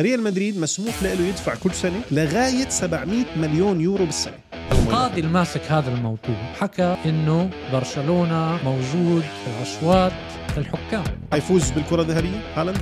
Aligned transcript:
ريال 0.00 0.22
مدريد 0.22 0.58
مسموح 0.58 1.02
له 1.02 1.10
يدفع 1.10 1.54
كل 1.54 1.74
سنة 1.74 2.00
لغاية 2.10 2.68
700 2.68 3.24
مليون 3.36 3.80
يورو 3.80 4.04
بالسنة. 4.04 4.34
القاضي 4.72 5.20
الماسك 5.20 5.60
هذا 5.72 5.90
الموضوع 5.94 6.36
حكى 6.60 6.96
إنه 7.06 7.50
برشلونة 7.72 8.58
موجود 8.64 9.22
في 9.22 9.50
الأشواط 9.56 10.12
الحكام. 10.58 11.04
حيفوز 11.32 11.70
بالكرة 11.70 12.02
الذهبية 12.02 12.40
هالاند؟ 12.56 12.78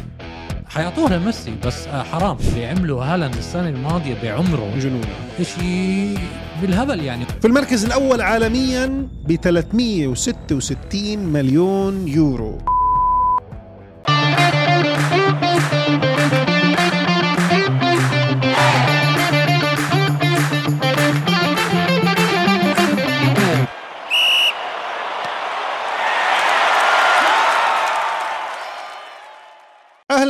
حيعطوها 0.69 1.19
ميسي 1.19 1.55
بس 1.67 1.87
آه، 1.87 2.03
حرام. 2.03 2.37
اللي 2.49 2.67
عمله 2.67 3.15
هالاند 3.15 3.35
السنة 3.35 3.69
الماضية 3.69 4.15
بعمره. 4.23 4.79
جنون 4.79 5.05
شيء 5.43 6.19
بالهبل 6.63 7.01
يعني. 7.05 7.25
في 7.41 7.47
المركز 7.47 7.85
الأول 7.85 8.21
عالميا 8.21 9.09
ب 9.27 9.35
366 9.35 11.19
مليون 11.19 12.09
يورو. 12.09 12.59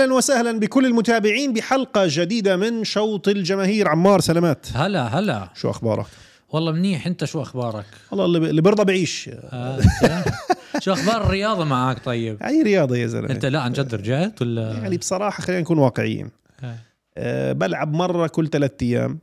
أهلا 0.02 0.14
وسهلا 0.14 0.58
بكل 0.58 0.86
المتابعين 0.86 1.52
بحلقة 1.52 2.04
جديدة 2.08 2.56
من 2.56 2.84
شوط 2.84 3.28
الجماهير. 3.28 3.88
عمار 3.88 4.20
سلامات. 4.20 4.66
هلا 4.74 5.18
هلا. 5.18 5.48
شو 5.54 5.70
أخبارك؟ 5.70 6.06
والله 6.48 6.72
منيح. 6.72 7.06
أنت 7.06 7.24
شو 7.24 7.42
أخبارك؟ 7.42 7.84
والله 8.10 8.38
اللي 8.38 8.62
برضى 8.62 8.84
بعيش. 8.84 9.30
آه، 9.52 9.80
شو 10.82 10.92
أخبار 10.92 11.24
الرياضة 11.24 11.64
معك 11.64 12.04
طيب؟ 12.04 12.42
أي 12.42 12.62
رياضة 12.62 12.96
يا 12.96 13.06
زلمة؟ 13.06 13.30
أنت 13.30 13.46
لا 13.46 13.60
عن 13.60 13.72
جد 13.72 13.94
رجعت 13.94 14.42
ولا؟ 14.42 14.72
يعني 14.72 14.96
بصراحة 14.96 15.42
خلينا 15.42 15.60
نكون 15.60 15.78
واقعيين. 15.78 16.30
آه. 16.64 16.74
أه 17.16 17.52
بلعب 17.52 17.92
مرة 17.92 18.26
كل 18.26 18.48
ثلاثة 18.48 18.86
أيام. 18.86 19.18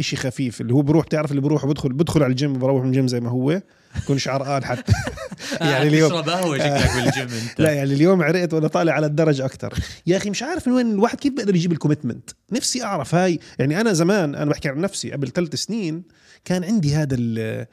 إشي 0.00 0.16
خفيف 0.16 0.60
اللي 0.60 0.74
هو 0.74 0.82
بروح 0.82 1.06
بتعرف 1.06 1.30
اللي 1.30 1.40
بروح 1.42 1.66
بدخل 1.66 1.92
بدخل 1.92 2.22
على 2.22 2.30
الجيم 2.30 2.58
بروح 2.58 2.82
من 2.82 2.88
الجيم 2.88 3.08
زي 3.08 3.20
ما 3.20 3.30
هو 3.30 3.62
بكون 3.96 4.18
شعران 4.18 4.64
حتى. 4.64 4.92
يعني 5.60 5.88
اليوم 5.88 6.10
تشرب 6.10 6.28
قهوه 6.28 6.58
شكلك 6.58 7.04
بالجيم 7.04 7.38
أنت. 7.42 7.60
لا 7.60 7.72
يعني 7.72 7.92
اليوم 7.94 8.22
عرقت 8.22 8.54
وأنا 8.54 8.68
طالع 8.68 8.92
على 8.92 9.06
الدرج 9.06 9.40
أكثر 9.40 9.74
يا 10.06 10.16
أخي 10.16 10.30
مش 10.30 10.42
عارف 10.42 10.68
من 10.68 10.74
وين 10.74 10.90
الواحد 10.90 11.20
كيف 11.20 11.32
بيقدر 11.32 11.54
يجيب 11.56 11.72
ال 11.72 11.77
commitment؟ 11.77 12.30
نفسي 12.52 12.82
أعرف 12.84 13.14
هاي. 13.14 13.38
يعني 13.58 13.80
أنا 13.80 13.92
زمان 13.92 14.34
أنا 14.34 14.50
بحكي 14.50 14.68
عن 14.68 14.80
نفسي 14.80 15.12
قبل 15.12 15.28
ثلاث 15.28 15.54
سنين 15.54 16.02
كان 16.44 16.64
عندي 16.64 16.94
هذا 16.94 17.16
ال- 17.18 17.66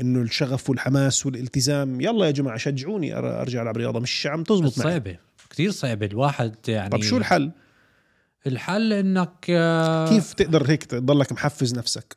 إنه 0.00 0.20
الشغف 0.22 0.70
والحماس 0.70 1.26
والالتزام. 1.26 2.00
يلا 2.00 2.26
يا 2.26 2.30
جماعة 2.30 2.56
شجعوني 2.56 3.18
أرجع 3.18 3.62
ألعب 3.62 3.76
رياضة 3.76 4.00
مش 4.00 4.26
عم 4.26 4.42
تزبط 4.42 4.78
معي. 4.78 4.92
صعبة 4.92 5.16
كثير 5.50 5.70
صعبة. 5.70 6.06
الواحد 6.06 6.54
يعني 6.68 6.90
طب 6.90 7.02
شو 7.02 7.16
الحل؟ 7.16 7.50
الحل 8.46 8.92
إنك 8.92 9.46
آه، 9.50 10.08
كيف 10.08 10.32
تقدر 10.34 10.70
هيك 10.70 10.84
تضلك 10.84 11.32
محفز 11.32 11.74
نفسك 11.74 12.16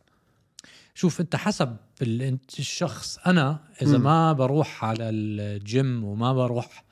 شوف 0.95 1.21
أنت 1.21 1.35
حسب 1.35 1.77
أنت 2.01 2.59
الشخص 2.59 3.17
أنا 3.27 3.59
إذا 3.81 3.97
مم. 3.97 4.03
ما 4.03 4.33
بروح 4.33 4.85
على 4.85 5.09
الجيم 5.09 6.03
وما 6.03 6.33
بروح 6.33 6.83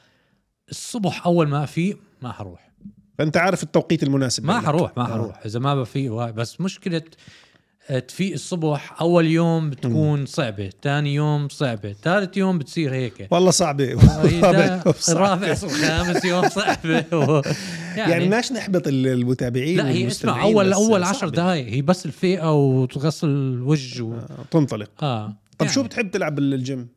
الصبح 0.70 1.26
أول 1.26 1.48
ما 1.48 1.64
أفيق 1.64 2.00
ما 2.22 2.32
حروح 2.32 2.72
فأنت 3.18 3.38
عارف 3.38 3.64
التوقيت 3.64 4.04
المناسب 4.04 4.46
ما. 4.46 4.60
حروح 4.62 4.98
ما 4.98 5.04
آه. 5.04 5.08
حروح 5.08 5.42
إذا 5.46 5.60
ما 5.60 5.76
بفيق. 5.76 6.30
بس 6.30 6.62
مشكلة 6.62 6.98
آه، 6.98 7.02
تفيق 8.08 8.34
الصبح 8.34 9.02
أول 9.02 9.26
يوم 9.26 9.70
بتكون 9.70 10.26
صعبة 10.26 10.70
ثاني 10.84 11.14
يوم 11.16 11.50
صعبة 11.50 11.96
ثالث 12.04 12.38
يوم 12.38 12.58
بتصير 12.58 12.94
هيك 12.94 13.28
والله 13.32 13.52
صعبة. 13.52 13.84
الرابع 15.10 15.56
والخامس 15.64 16.26
يوم 16.26 16.50
صعبة 16.50 17.06
و... 17.18 17.42
يعني, 17.96 18.12
يعني 18.12 18.26
بدناش 18.26 18.52
نحبط 18.52 18.88
ال- 18.88 19.08
المتابعين 19.08 19.78
لا 19.78 19.90
هي 19.90 20.08
اسمع 20.08 20.42
اول 20.44 20.74
أول 20.74 20.92
صعبة. 21.02 21.06
عشر 21.08 21.30
دقائق 21.30 21.68
هي 21.74 21.82
بس 21.82 22.06
الفيقه 22.06 22.52
وتغسل 22.52 23.28
الوجه 23.28 24.04
و... 24.04 24.14
آه، 24.14 24.28
تنطلق 24.52 24.90
آه 25.04 25.28
طب 25.28 25.36
يعني. 25.66 25.74
شو 25.74 25.84
بتحب 25.84 26.12
تلعب 26.12 26.36
بالجيم 26.36 26.88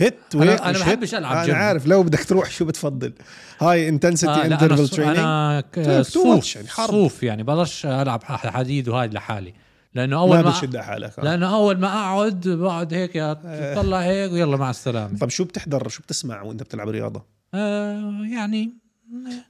هيت 0.00 0.14
وهيك 0.34 0.60
أنا 0.60 0.70
مش 0.70 0.78
بحبش؟ 0.80 1.14
ألعب 1.14 1.36
أنا 1.36 1.46
جيم. 1.46 1.54
عارف 1.54 1.86
لو 1.86 2.02
بدك 2.02 2.24
تروح 2.24 2.50
شو 2.50 2.64
بتفضل 2.64 3.12
هاي 3.60 3.88
انتنسيتي 3.88 4.32
آه 4.32 4.46
أنا 4.46 4.54
انترفال 4.54 4.88
تريننج 4.88 5.18
أنا 5.18 5.60
تو 5.72 6.02
صوف 6.02 6.56
يعني 6.56 6.68
حرب. 6.68 6.90
صوف 6.90 7.22
يعني 7.22 7.42
بقدرش 7.42 7.86
ألعب 7.86 8.24
حديد 8.24 8.88
وهاي 8.88 9.08
لحالي 9.08 9.54
لأنه 9.94 10.16
ما 10.16 10.22
أول 10.22 10.44
ما 10.44 10.50
بتشد 10.50 10.76
على 10.76 10.84
حالك 10.84 11.18
آه. 11.18 11.22
لأنه 11.24 11.54
أول 11.54 11.78
ما 11.78 11.88
أقعد 11.88 12.48
بقعد 12.48 12.94
هيك 12.94 13.12
طلع 13.76 14.00
هيك 14.00 14.32
ويلا 14.32 14.56
مع 14.56 14.70
السلامة. 14.70 15.18
طب 15.18 15.28
شو 15.28 15.44
بتحضر؟ 15.44 15.88
شو 15.88 16.02
بتسمع 16.02 16.42
وأنت 16.42 16.62
بتلعب 16.62 16.88
رياضة؟ 16.88 17.24
آه 17.54 18.26
يعني 18.32 18.80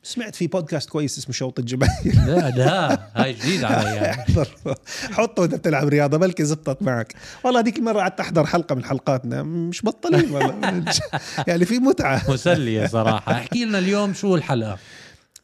سمعت 0.02 0.34
في 0.34 0.46
بودكاست 0.46 0.90
كويس 0.90 1.18
اسمه 1.18 1.32
شوط 1.34 1.58
الجماهير 1.58 2.14
لا 2.26 2.50
لا 2.50 3.00
هاي 3.14 3.32
جديد 3.32 3.64
علي 3.64 3.96
يعني. 3.96 4.34
حطه 5.16 5.42
وأنت 5.42 5.54
بتلعب 5.54 5.88
رياضة 5.88 6.16
بلكي 6.18 6.44
زبطت 6.44 6.82
معك. 6.82 7.14
والله 7.44 7.60
هذيك 7.60 7.78
المرة 7.78 7.98
قعدت 8.00 8.20
أحضر 8.20 8.46
حلقة 8.46 8.74
من 8.74 8.84
حلقاتنا 8.84 9.42
مش 9.42 9.84
بطلين 9.84 10.30
والله. 10.30 10.84
يعني 11.48 11.64
في 11.64 11.78
متعة. 11.78 12.22
مسلية 12.30 12.86
صراحة. 12.86 13.32
احكي 13.38 13.64
لنا 13.64 13.78
اليوم 13.78 14.14
شو 14.14 14.34
الحلقة؟ 14.34 14.78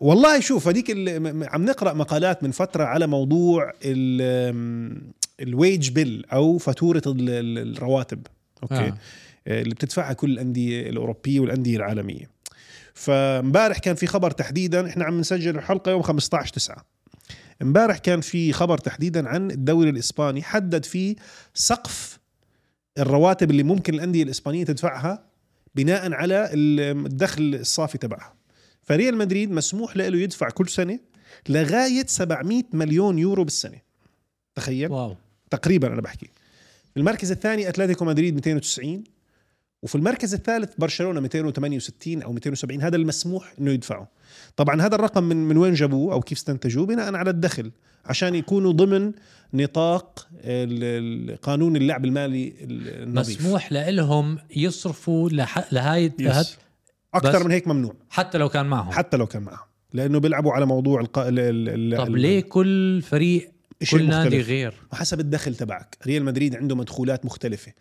والله 0.00 0.40
شوف 0.40 0.68
هذيك 0.68 0.90
عم 1.48 1.64
نقرأ 1.64 1.92
مقالات 1.92 2.42
من 2.42 2.50
فترة 2.50 2.84
على 2.84 3.06
موضوع 3.06 3.72
ال 5.40 5.50
wage 5.50 5.90
bill 5.90 6.24
أو 6.32 6.58
فاتورة 6.58 7.02
ال- 7.06 7.30
ال- 7.30 7.76
الرواتب 7.76 8.26
أوكي 8.62 8.74
آه. 8.74 8.96
آه. 9.46 9.62
اللي 9.62 9.74
بتدفعها 9.74 10.12
كل 10.12 10.30
الأندية 10.30 10.90
الأوروبية 10.90 11.40
والأندية 11.40 11.76
العالمية 11.76 12.30
فامبارح 12.94 13.78
كان 13.78 13.94
في 13.94 14.06
خبر 14.06 14.30
تحديدا 14.30 14.88
إحنا 14.88 15.04
عم 15.04 15.20
نسجل 15.20 15.56
الحلقة 15.58 15.90
يوم 15.90 16.02
15 16.02 16.52
9 16.52 16.84
امبارح 17.62 17.98
كان 17.98 18.20
في 18.20 18.52
خبر 18.52 18.78
تحديدا 18.78 19.28
عن 19.28 19.50
الدوري 19.50 19.90
الإسباني 19.90 20.42
حدد 20.42 20.84
فيه 20.84 21.16
سقف 21.54 22.18
الرواتب 22.98 23.50
اللي 23.50 23.62
ممكن 23.62 23.94
الأندية 23.94 24.22
الإسبانية 24.22 24.64
تدفعها 24.64 25.24
بناء 25.74 26.12
على 26.12 26.50
ال- 26.52 27.06
الدخل 27.06 27.54
الصافي 27.60 27.98
تبعها 27.98 28.34
فريال 28.86 29.16
مدريد 29.16 29.50
مسموح 29.50 29.96
له 29.96 30.04
يدفع 30.18 30.48
كل 30.50 30.68
سنة 30.68 30.98
لغاية 31.48 32.04
700 32.06 32.62
مليون 32.72 33.18
يورو 33.18 33.44
بالسنة. 33.44 33.78
تخيل؟ 34.54 34.90
واو. 34.92 35.16
تقريبا 35.50 35.88
أنا 35.92 36.00
بحكي. 36.00 36.30
المركز 36.96 37.30
الثاني 37.30 37.68
أتلتيكو 37.68 38.04
مدريد 38.04 38.34
290 38.34 39.04
وفي 39.82 39.94
المركز 39.94 40.34
الثالث 40.34 40.70
برشلونة 40.78 41.20
268 41.20 42.22
أو 42.22 42.32
270 42.32 42.82
هذا 42.82 42.96
المسموح 42.96 43.52
إنه 43.60 43.70
يدفعه. 43.70 44.08
طبعا 44.56 44.82
هذا 44.82 44.94
الرقم 44.94 45.24
من 45.24 45.36
من 45.36 45.56
وين 45.56 45.74
جابوه 45.74 46.12
أو 46.12 46.20
كيف 46.20 46.38
استنتجوه؟ 46.38 46.86
بناء 46.86 47.14
على 47.14 47.30
الدخل 47.30 47.70
عشان 48.04 48.34
يكونوا 48.34 48.72
ضمن 48.72 49.12
نطاق 49.54 50.28
قانون 51.42 51.76
اللعب 51.76 52.04
المالي 52.04 52.48
ال- 52.60 53.02
النظيف. 53.02 53.40
مسموح 53.40 53.72
لهم 53.72 54.38
يصرفوا 54.56 55.30
لح... 55.30 55.72
لهاي 55.72 56.12
yes. 56.18 56.56
أكثر 57.16 57.44
من 57.44 57.50
هيك 57.50 57.68
ممنوع. 57.68 57.94
حتى 58.10 58.38
لو 58.38 58.48
كان 58.48 58.66
معهم. 58.66 58.92
حتى 58.92 59.16
لو 59.16 59.26
كان 59.26 59.42
معهم. 59.42 59.66
لأنه 59.92 60.20
بيلعبوا 60.20 60.52
على 60.52 60.66
موضوع 60.66 61.00
الق... 61.00 61.18
ال... 61.18 61.38
ال... 61.38 61.94
ال... 61.94 61.98
طب 62.06 62.14
ال- 62.14 62.20
ليه 62.20 62.40
كل 62.40 63.02
فريق 63.02 63.52
كل 63.90 64.08
نادي. 64.08 64.40
غير؟ 64.40 64.74
وحسب 64.92 65.20
الدخل 65.20 65.54
تبعك. 65.54 65.96
ريال 66.06 66.24
مدريد 66.24 66.56
عنده 66.56 66.76
مدخولات 66.76 67.24
مختلفة. 67.24 67.72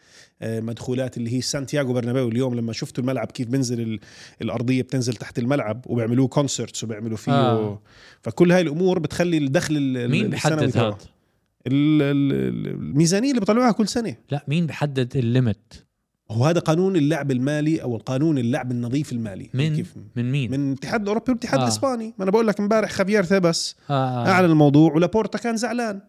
آه، 0.41 0.59
مدخولات 0.59 1.17
اللي 1.17 1.33
هي 1.33 1.41
سانتياغو 1.41 1.93
برنابيو. 1.93 2.27
اليوم 2.29 2.55
لما 2.55 2.73
شفتوا 2.73 3.03
الملعب 3.03 3.27
كيف 3.31 3.47
بنزل 3.47 3.81
ال- 3.81 3.99
الأرضية 4.41 4.81
بتنزل 4.81 5.13
تحت 5.13 5.39
الملعب 5.39 5.81
وبيعملوه 5.87 6.27
concerts 6.27 6.83
وبيعملوا 6.83 7.17
فيه 7.17 7.31
آه. 7.31 7.57
آه. 7.57 7.81
فكل 8.21 8.51
هاي 8.51 8.61
الأمور 8.61 8.99
بتخلي 8.99 9.37
الدخل 9.37 9.77
ال- 9.77 10.11
مين 10.11 10.29
تبعه. 10.29 10.53
هذا؟ 10.53 10.97
ال- 11.67 12.01
ال- 12.01 12.67
الميزانية 12.67 13.29
اللي 13.29 13.39
بيطلعوها 13.39 13.71
كل 13.71 13.87
سنة. 13.87 14.15
لا 14.31 14.45
مين 14.47 14.65
بحدد 14.67 15.17
ال 15.17 15.29
limit 15.29 15.84
هو 16.31 16.45
هذا 16.45 16.59
قانون 16.59 16.95
اللعب 16.95 17.31
المالي 17.31 17.81
أو 17.81 17.95
القانون 17.95 18.37
اللعب 18.37 18.71
النظيف 18.71 19.11
المالي 19.11 19.49
من 19.53 19.75
كيف 19.75 19.95
من 20.15 20.31
مين 20.31 20.51
من 20.51 20.69
الاتحاد 20.69 21.01
الأوروبي 21.01 21.31
والاتحاد 21.31 21.59
آه. 21.59 21.61
آه. 21.61 21.65
الإسباني 21.65 22.13
ما 22.17 22.23
أنا 22.23 22.31
بقول 22.31 22.47
لك 22.47 22.59
امبارح 22.59 22.91
خافيير 22.91 23.23
تيباس 23.23 23.75
آه. 23.89 24.27
أعلن 24.27 24.51
الموضوع 24.51 24.93
ولابورتا 24.93 25.37
كان 25.37 25.57
زعلان 25.57 26.01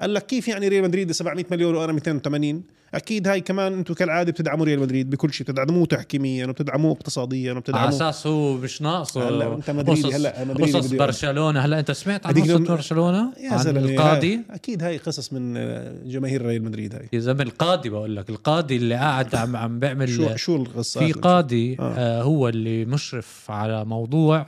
قال 0.00 0.14
لك 0.14 0.26
كيف 0.26 0.48
يعني 0.48 0.68
ريال 0.68 0.82
مدريد 0.82 1.12
700 1.12 1.44
مليون 1.50 1.74
وأنا 1.74 1.92
280 1.92 2.62
أكيد 2.94 3.28
هاي 3.28 3.40
كمان 3.40 3.72
أنتم 3.72 3.94
كالعادة 3.94 4.32
بتدعموا 4.32 4.64
ريال 4.64 4.80
مدريد 4.80 5.10
بكل 5.10 5.32
شيء 5.32 5.46
بتدعموه 5.46 5.86
تحكيميا 5.86 6.46
وبتدعموه 6.46 6.92
اقتصاديا 6.92 7.50
على 7.50 7.58
وبتدعموه 7.58 7.88
أساس 7.88 8.26
هو 8.26 8.54
مش 8.56 8.82
ناقصه 8.82 9.28
هلا 9.28 9.54
أنت 9.54 9.70
مدريدي، 9.70 10.02
قصص- 10.02 10.14
هلا 10.14 10.44
مدريدي 10.44 10.72
قصص 10.78 10.92
برشلونة. 10.92 11.60
هلا 11.60 11.78
أنت 11.78 11.90
سمعت 11.90 12.26
عن 12.26 12.34
قصة 12.34 12.58
برشلونة؟ 12.58 13.32
يا 13.40 13.50
عن 13.50 13.58
زلمة 13.58 13.80
القاضي؟ 13.80 14.40
أكيد 14.50 14.82
هاي 14.82 14.96
قصص 14.96 15.32
من 15.32 15.54
جماهير 16.10 16.46
ريال 16.46 16.64
مدريد 16.64 16.94
هاي. 16.94 17.08
يا 17.12 17.18
زلمة 17.18 17.42
القاضي 17.42 17.88
بقول 17.88 18.16
لك 18.16 18.30
القاضي 18.30 18.76
اللي 18.76 18.94
قاعد 18.94 19.34
عم 19.34 19.56
عم 19.56 19.78
بيعمل 19.78 20.08
شو 20.08 20.36
شو 20.36 20.56
القصة؟ 20.56 21.00
في 21.06 21.12
قاضي 21.12 21.76
آه. 21.80 21.82
آه. 21.96 22.22
هو 22.22 22.48
اللي 22.48 22.84
مشرف 22.84 23.50
على 23.50 23.84
موضوع 23.84 24.46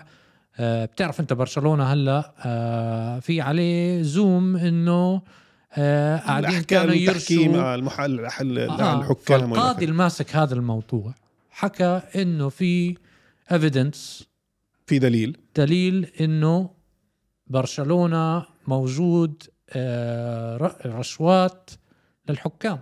بتعرف 0.62 1.20
انت 1.20 1.32
برشلونة 1.32 1.84
هلا 1.84 2.34
آه 2.44 3.18
في 3.18 3.40
عليه 3.40 4.02
زوم 4.02 4.56
انه 4.56 5.22
آه 5.74 6.16
قاعدين 6.16 6.62
كانوا 6.62 6.94
يرشوا 6.94 7.56
آه، 7.56 7.74
المحل 7.74 8.20
الحل 8.20 8.58
آه 8.58 9.00
الحكام 9.00 9.52
والأخير. 9.52 9.88
الماسك 9.88 10.36
هذا 10.36 10.54
الموضوع. 10.54 11.14
حكى 11.50 12.00
إنه 12.16 12.48
في 12.48 12.96
evidence 13.52 14.26
في 14.86 14.98
دليل. 14.98 15.36
دليل 15.56 16.04
إنه 16.20 16.70
برشلونة 17.46 18.44
موجود 18.66 19.42
آه، 19.72 20.56
رشوات 20.86 21.70
للحكام. 22.28 22.78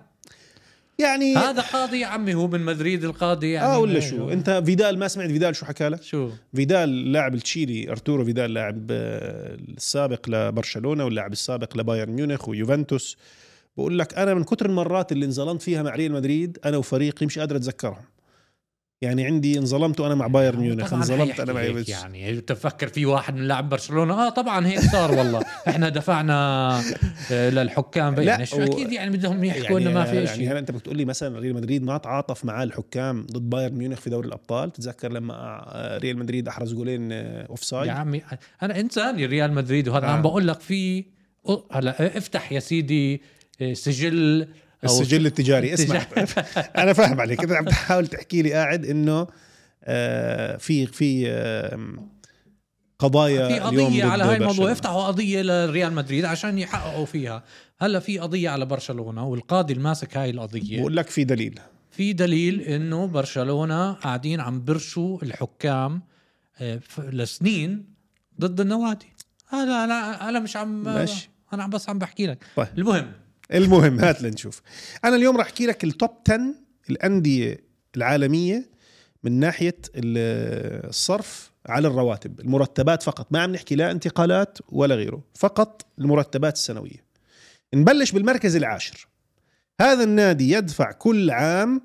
يعني 1.01 1.37
هذا 1.37 1.63
قاضي 1.63 2.01
يا 2.01 2.07
عمي 2.07 2.35
هو 2.35 2.49
من 2.49 2.61
مدريد 2.61 3.05
القاضي 3.05 3.53
يعني. 3.53 3.67
آه 3.67 3.79
ولا 3.79 4.01
شو؟ 4.01 4.31
أنت 4.31 4.63
فيدال 4.67 4.99
ما 4.99 5.09
سمعت 5.09 5.31
فيدال 5.31 5.57
شو 5.57 5.67
حكى 5.67 5.89
لك 5.89 6.03
شو؟ 6.03 6.31
فيدال 6.55 7.13
لاعب 7.13 7.35
التشيلي 7.35 7.91
أرتورو 7.91 8.25
فيدال 8.25 8.55
لاعب 8.55 8.87
آه، 8.91 9.55
السابق 9.77 10.29
لبرشلونة 10.29 11.05
واللاعب 11.05 11.33
السابق 11.33 11.77
لبايرن 11.77 12.13
ميونخ 12.13 12.49
ويوفنتوس. 12.49 13.17
بقول 13.77 13.99
لك 13.99 14.15
أنا 14.15 14.35
من 14.35 14.45
كتر 14.45 14.67
المرات 14.67 15.13
اللي 15.13 15.27
انظلمت 15.27 15.63
فيها 15.63 15.83
مع 15.83 15.95
ريال 15.95 16.13
مدريد 16.13 16.59
أنا 16.65 16.77
وفريقي 16.77 17.27
مش 17.27 17.39
قادر 17.39 17.57
أتذكرهم. 17.57 18.05
يعني 19.03 19.25
عندي 19.25 19.59
انظلمت 19.59 20.01
وأنا 20.01 20.15
مع 20.15 20.27
بايرن 20.27 20.61
ميونخ 20.61 20.89
طبعاً 20.89 21.01
انظلمت 21.03 21.41
أنا 21.41 21.53
مع 21.53 21.63
يوفنتوس. 21.63 21.89
يعني. 21.89 22.41
تفكر 22.41 22.89
في 22.89 23.07
واحد 23.07 23.35
من 23.35 23.49
لاعب 23.49 23.69
برشلونة 23.69 24.15
آه 24.27 24.29
طبعا 24.31 24.67
هيك 24.67 24.81
صار 24.81 25.13
والله. 25.15 25.41
إحنا 25.69 25.89
دفعنا 25.89 26.81
آه، 27.33 27.51
للحكام 27.51 28.15
لا، 28.15 28.23
يعني 28.23 28.47
شو 28.47 28.63
أكيد 28.63 28.93
يعني 28.93 29.17
بدهم 29.17 29.45
يحكوا 29.45 29.79
إنه 29.79 29.91
ما 29.93 30.05
في 30.05 30.17
يعني 30.17 30.27
شيء 30.27 30.51
هلا 30.51 30.59
أنت 30.59 30.71
بتقول 30.71 30.97
لي 30.97 31.05
مثلا 31.05 31.39
ريال 31.39 31.55
مدريد 31.55 31.83
ما 31.83 31.99
تعاطف 31.99 32.45
مع 32.45 32.63
الحكام 32.63 33.27
ضد 33.33 33.51
بايرن 33.51 33.75
ميونخ 33.75 34.01
في 34.01 34.11
دوري 34.11 34.29
الأبطال. 34.29 34.73
تتذكر 34.73 35.13
لما 35.13 35.35
آه، 35.35 35.99
ريال 35.99 36.19
مدريد 36.19 36.49
أحرز 36.49 36.75
جولين 36.75 37.13
offside 37.13 37.61
يا 37.61 37.89
عمي 37.89 38.23
أنا 38.63 38.81
إنسان 38.81 39.17
ريال 39.25 39.53
مدريد 39.53 39.89
وهذا 39.89 40.07
آه. 40.07 40.11
عم 40.11 40.23
بقول 40.23 40.49
لك 40.49 40.61
في 40.61 41.05
هلا 41.73 42.17
افتح 42.19 42.53
يا 42.53 42.61
سيدي 42.61 43.23
آه، 43.63 43.73
سجل 43.73 44.49
السجل 44.85 45.27
التجاري. 45.27 45.75
اسمع. 45.75 46.07
أنا 46.83 46.93
فاهم 46.93 47.21
عليك. 47.21 47.43
انت 47.43 47.53
عم 47.53 47.65
تحاول 47.65 48.07
تحكي 48.07 48.43
لي 48.43 48.53
قاعد 48.53 48.87
إنه 48.87 49.27
آه، 49.85 50.57
في 50.57 50.87
في 50.87 51.31
آه، 51.31 51.79
قضايا 52.99 53.49
في 53.49 53.69
اليوم 53.69 53.87
قضية 53.87 54.05
ضد 54.05 54.11
على 54.11 54.25
هاي 54.25 54.37
الموضوع. 54.37 54.71
يفتحوا 54.71 55.07
قضية 55.07 55.43
لريال 55.43 55.93
مدريد 55.93 56.25
عشان 56.25 56.59
يحققوا 56.59 57.07
فيها. 57.07 57.45
هلأ 57.79 57.99
في 58.01 58.19
قضية 58.19 58.51
على 58.51 58.67
برشلونة 58.67 59.27
والقاضي 59.27 59.73
الماسك 59.73 60.17
هاي 60.17 60.31
القضية. 60.31 60.81
بقول 60.81 60.97
لك 60.97 61.07
في 61.07 61.25
دليل. 61.25 61.61
في 61.91 62.13
دليل 62.13 62.61
إنه 62.61 63.07
برشلونة 63.07 63.93
قاعدين 63.93 64.41
عم 64.41 64.65
برشوا 64.65 65.23
الحكام 65.23 66.03
آه، 66.61 66.81
لسنين 66.99 67.85
ضد 68.41 68.61
النوادي. 68.61 69.13
هذا 69.49 69.85
أنا 69.85 70.29
أنا 70.29 70.39
مش 70.39 70.57
عم 70.57 70.83
ماشي. 70.85 71.31
أنا 71.53 71.63
عم 71.63 71.71
بس 71.71 71.89
عم 71.89 71.99
بحكي 71.99 72.27
لك. 72.27 72.45
طيب. 72.57 72.69
المهم 72.79 73.13
المهم 73.55 74.01
هات 74.01 74.23
لنشوف 74.23 74.63
أنا 75.05 75.17
اليوم 75.17 75.37
راح 75.37 75.47
أحكي 75.47 75.67
لك 75.67 75.85
التوب 75.85 76.11
10 76.29 76.41
الأندية 76.91 77.65
العالمية 77.97 78.71
من 79.25 79.33
ناحية 79.33 79.77
ال- 79.95 80.89
الصرف 80.89 81.51
على 81.67 81.89
الرواتب 81.89 82.41
المرتبات 82.41 83.03
فقط. 83.03 83.33
ما 83.33 83.41
عم 83.41 83.53
نحكي 83.53 83.75
لا 83.75 83.91
انتقالات 83.91 84.59
ولا 84.69 84.95
غيره 84.95 85.23
فقط 85.35 85.87
المرتبات 85.99 86.55
السنوية. 86.57 87.05
نبلش 87.75 88.13
بالمركز 88.13 88.57
العاشر. 88.57 89.07
هذا 89.81 90.05
النادي 90.05 90.51
يدفع 90.53 90.93
كل 90.93 91.31
عام 91.31 91.83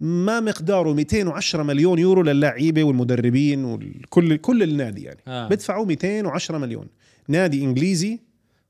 ما 0.00 0.40
مقداره 0.40 0.92
210 0.92 1.62
مليون 1.62 1.98
يورو 1.98 2.22
للاعيبة 2.22 2.84
والمدربين 2.84 3.64
وكل 3.64 4.36
كل 4.36 4.62
النادي 4.62 5.02
يعني. 5.02 5.20
آه. 5.28 5.48
بدفعوا 5.48 5.84
210 5.86 6.58
مليون. 6.58 6.86
نادي 7.28 7.64
إنجليزي 7.64 8.20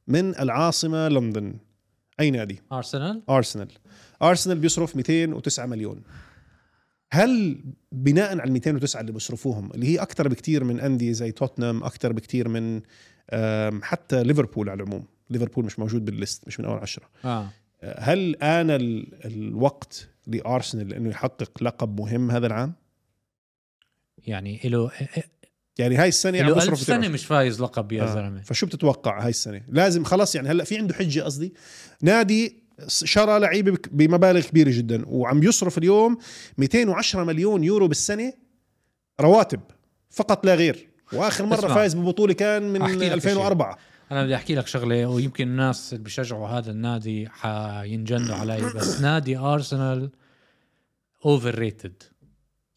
من 0.09 0.39
العاصمة 0.39 1.09
لندن. 1.09 1.55
أي 2.21 2.31
نادي؟ 2.31 2.63
أرسنال. 2.73 3.23
أرسنال. 3.31 3.69
أرسنال 4.23 4.59
بيصرف 4.59 4.97
209 4.97 5.67
مليون. 5.67 6.03
هل 7.13 7.61
بناء 7.93 8.31
على 8.31 8.45
ال 8.45 8.53
209 8.53 9.01
اللي 9.01 9.13
بيصرفوهم 9.13 9.71
اللي 9.73 9.87
هي 9.87 9.99
أكثر 9.99 10.29
بكثير 10.29 10.65
من 10.65 10.81
أندية 10.81 11.13
زي 11.13 11.33
توتنهام 11.33 11.85
أكثر 11.85 12.13
بكثير 12.13 12.49
من 12.49 12.81
حتى 13.83 14.23
ليفربول 14.25 14.69
على 14.69 14.83
العموم 14.83 15.05
ليفربول 15.31 15.65
مش 15.65 15.79
موجود 15.79 16.05
بالليست 16.05 16.47
مش 16.49 16.61
من 16.61 16.67
أول 16.67 16.79
عشرة. 16.79 17.09
آه، 17.83 18.01
هل 18.01 18.37
آن 18.37 18.71
ال- 18.71 19.27
الوقت 19.27 20.09
لأرسنال 20.27 20.95
إنه 20.95 21.09
يحقق 21.11 21.63
لقب 21.63 22.01
مهم 22.01 22.31
هذا 22.31 22.47
العام؟ 22.47 22.73
يعني 24.27 24.61
له 24.65 24.91
يعني 25.79 25.97
هاي 25.97 26.09
السنة 26.09 26.43
عم 26.43 26.49
ألف 26.49 26.63
سنة 26.63 26.97
210. 26.99 27.09
مش 27.09 27.27
فايز 27.27 27.63
لقب 27.63 27.93
يا 27.93 28.03
آه. 28.03 28.15
زلمة. 28.15 28.43
فشو 28.43 28.67
بتتوقع 28.67 29.23
هاي 29.23 29.31
السنة؟ 29.31 29.63
لازم 29.69 30.05
خلاص 30.05 30.35
يعني 30.35 30.49
هلأ 30.49 30.65
في 30.65 30.79
عنده 30.79 30.95
حجة 30.95 31.21
قصدي. 31.21 31.55
نادي 32.03 32.63
شرى 32.89 33.39
لعيبة 33.39 33.79
بمبالغ 33.91 34.41
كبيرة 34.41 34.71
جدا 34.71 35.05
وعم 35.07 35.43
يصرف 35.43 35.79
اليوم 35.79 36.19
210 36.59 37.25
مليون 37.25 37.65
يورو 37.65 37.89
بالسنة 37.89 38.33
رواتب 39.21 39.61
فقط 40.11 40.47
لا 40.47 40.55
غير. 40.55 40.89
وآخر 41.13 41.47
مرة. 41.47 41.75
فايز 41.75 41.95
ببطولة 41.95 42.33
كان 42.33 42.63
من 42.63 42.83
أحكي 42.83 42.97
لك 42.97 43.13
2004 43.13 43.79
أنا 44.11 44.25
بدي 44.25 44.35
أحكي 44.35 44.55
لك 44.55 44.67
شغلة 44.67 45.07
ويمكن 45.07 45.49
الناس 45.49 45.93
اللي 45.93 46.05
بيشجعوا 46.05 46.49
هذا 46.49 46.71
النادي 46.71 47.29
حينجنوا 47.29 48.37
علي 48.37 48.71
بس 48.77 49.01
نادي 49.01 49.37
ارسنال 49.37 50.11
overrated 51.25 52.03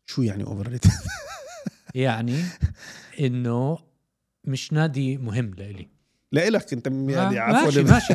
شو 0.05 0.21
يعني 0.21 0.43
overrated 0.43 0.85
يعني 1.95 2.43
إنه 3.19 3.77
مش 4.45 4.73
نادي 4.73 5.17
مهم 5.17 5.51
لإلي. 5.57 5.87
لإلك 6.31 6.73
أنت 6.73 6.87
يعني 6.87 7.39
عفوا 7.39 7.65
ماشي 7.65 7.83
ماشي. 7.83 8.13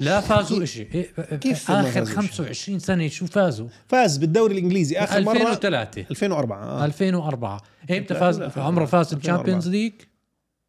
لا 0.00 0.20
فازوا 0.30 0.64
شيء 0.64 1.10
كيف 1.40 1.70
ما 1.70 1.80
اخر 1.80 1.90
فازوا 1.90 2.16
25 2.16 2.78
سنة 2.78 3.08
شو 3.08 3.26
فازوا؟ 3.26 3.68
فاز 3.88 4.16
بالدوري 4.16 4.54
الإنجليزي 4.54 4.98
آخر 4.98 5.20
مرة؟ 5.20 5.32
2003 5.32 6.04
2004 6.10 6.62
آه. 6.64 6.84
2004 6.84 7.62
إمتى 7.90 8.14
فاز 8.14 8.42
عمره 8.58 8.84
فاز 8.84 9.14
2004. 9.14 9.16
ال 9.16 9.21
Champions 9.21 9.68
League؟ 9.68 9.92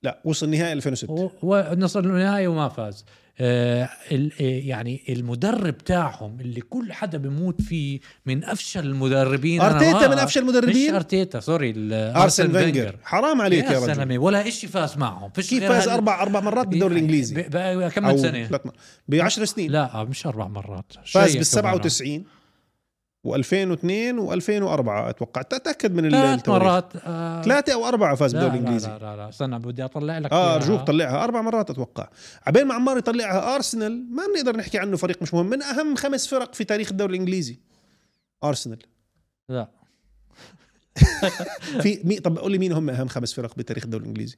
لا 0.04 0.20
وصل 0.26 0.50
نهائي 0.50 0.74
2006 0.74 1.12
و- 1.14 1.30
وصل 1.44 2.06
للنهائي 2.08 2.48
وما 2.48 2.70
فاز. 2.70 3.06
آه 3.40 3.90
آه، 4.12 4.30
يعني 4.40 5.02
المدرب 5.10 5.78
تاعهم 5.78 6.40
اللي 6.40 6.62
كل 6.62 6.94
حدا 6.94 7.18
بموت 7.18 7.62
فيه 7.62 8.00
من 8.26 8.44
أفشل 8.44 8.80
المدربين 8.86 9.62
أرتيتا 9.62 10.08
من 10.08 10.20
أفشل 10.20 10.24
مش 10.44 10.50
المدربين؟ 10.50 10.96
أرتيتا 10.96 11.40
sorry 11.40 11.74
أرسن 11.94 12.52
فينجر. 12.52 12.96
حرام 13.04 13.42
عليك 13.42 13.66
يا 13.66 13.72
يا 13.72 13.80
رجل. 13.80 14.18
ولا 14.18 14.50
شيء 14.50 14.70
فاز 14.70 14.98
معهم. 14.98 15.30
فيش 15.36 15.50
كيف 15.50 15.64
فاز 15.64 15.88
أربع 15.88 16.22
أربع 16.22 16.40
مرات 16.40 16.68
بالدوري 16.68 16.94
الإنجليزي؟ 16.96 17.36
ب- 17.36 17.50
ب- 17.58 17.88
كم 17.90 18.18
سنة؟ 18.18 18.50
ب 19.08 19.16
10 19.16 19.46
سنين. 19.46 19.72
لا 19.72 20.04
مش 20.04 20.28
أربع 20.28 20.48
مرات 20.48 20.94
فاز 21.06 21.36
بال 21.36 21.46
97 21.46 22.24
و2002 23.28 24.16
و2004 24.30 24.88
أتوقع. 24.90 25.42
تاكد 25.42 25.94
من 25.94 26.10
ثلاث. 26.12 26.50
مرات 26.50 26.94
آه. 26.96 27.42
ثلاثة 27.42 27.74
أو 27.74 27.88
أربعة 27.88 28.16
فاز 28.16 28.32
بالدوري 28.34 28.52
لا, 28.54 28.60
الإنجليزي. 28.60 28.88
لا 28.88 28.98
لا 29.00 29.16
لا 29.16 29.30
استنى 29.30 29.60
بدي 29.60 29.86
أطلع 29.86 30.18
لك 30.18 30.32
آه. 30.32 30.56
أرجوك 30.56 30.82
طلعها. 30.82 31.24
أربع 31.24 31.42
مرات 31.42 31.70
أتوقع. 31.70 32.08
عبين 32.48 32.66
ما 32.68 32.74
عمار 32.74 32.98
يطلعها 32.98 33.56
أرسنال. 33.56 34.06
ما 34.16 34.24
بنقدر 34.34 34.58
نحكي 34.58 34.80
عنه 34.80 34.98
فريق 34.98 35.22
مش 35.22 35.34
مهم. 35.34 35.46
من 35.46 35.62
أهم 35.62 35.96
خمس 35.96 36.28
فرق 36.28 36.54
في 36.54 36.64
تاريخ 36.64 36.92
الدوري 36.92 37.14
الإنجليزي. 37.16 37.60
أرسنال. 38.44 38.80
لا. 39.50 39.70
في 41.84 42.00
مين 42.04 42.20
طب 42.20 42.38
قول 42.38 42.52
لي 42.52 42.58
مين 42.58 42.72
هم 42.72 42.90
أهم 42.90 43.08
خمس 43.08 43.34
فرق 43.34 43.56
بتاريخ 43.56 43.84
الدوري 43.84 44.04
الإنجليزي؟ 44.04 44.38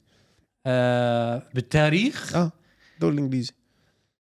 آه 0.66 1.42
بالتاريخ؟ 1.54 2.36
آه 2.36 2.52
الدوري 2.94 3.14
الإنجليزي. 3.14 3.52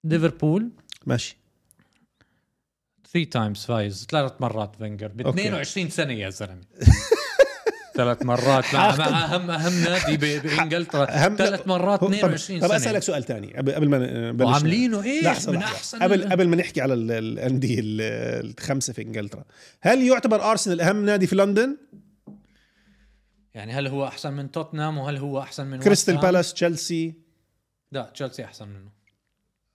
ليفربول. 0.04 0.70
ماشي. 1.06 1.38
3 3.14 3.30
times 3.30 3.66
فايز 3.66 4.08
ثلاث 4.12 4.32
مرات 4.40 4.76
فينجر. 4.76 5.08
ب 5.08 5.22
أوكي. 5.22 5.40
22 5.42 5.90
سنة 5.90 6.14
يا 6.14 6.30
زلمة. 6.30 6.62
ثلاث 7.98 8.22
مرات. 8.26 8.74
مع, 8.74 8.96
مع 8.96 9.26
اهم 9.26 9.52
اهم 9.52 9.74
نادي 9.84 10.18
بانجلترا 10.40 11.06
ثلاث 11.36 11.68
مرات 11.68 12.04
هو- 12.04 12.08
طب, 12.08 12.14
22 12.14 12.60
طب 12.62 12.68
سنة. 12.68 12.76
أسألك 12.78 13.02
سؤال 13.02 13.24
ثاني 13.24 13.58
قبل 13.58 13.72
قبل 13.72 13.90
ما 13.90 14.30
نبلش 14.32 14.48
وعاملينه 14.50 15.04
إيش؟ 15.04 15.24
لحظة 15.26 15.52
من 15.52 15.60
لحظة. 15.60 15.76
أحسن 15.76 16.04
قبل 16.04 16.30
قبل 16.32 16.48
ما 16.48 16.56
نحكي 16.56 16.82
على 16.82 16.94
ال- 16.94 17.12
الأندية 17.12 17.80
ال- 17.80 18.02
الخمسة 18.60 18.94
في 18.94 19.02
إنجلترا. 19.02 19.44
هل 19.82 20.02
يعتبر 20.08 20.52
أرسنال 20.52 20.82
أهم 20.82 21.06
نادي 21.06 21.28
في 21.28 21.36
لندن؟ 21.36 21.78
يعني 23.54 23.74
هل 23.74 23.88
هو 23.88 24.08
أحسن 24.08 24.34
من 24.34 24.52
توتنهام 24.52 24.98
وهل 24.98 25.18
هو 25.18 25.40
أحسن 25.40 25.68
من 25.68 25.80
كريستال؟ 25.80 26.18
بالاس 26.18 26.54
تشيلسي؟ 26.54 27.14
لا 27.92 28.12
تشيلسي 28.14 28.46
أحسن 28.46 28.68
منه. 28.68 28.90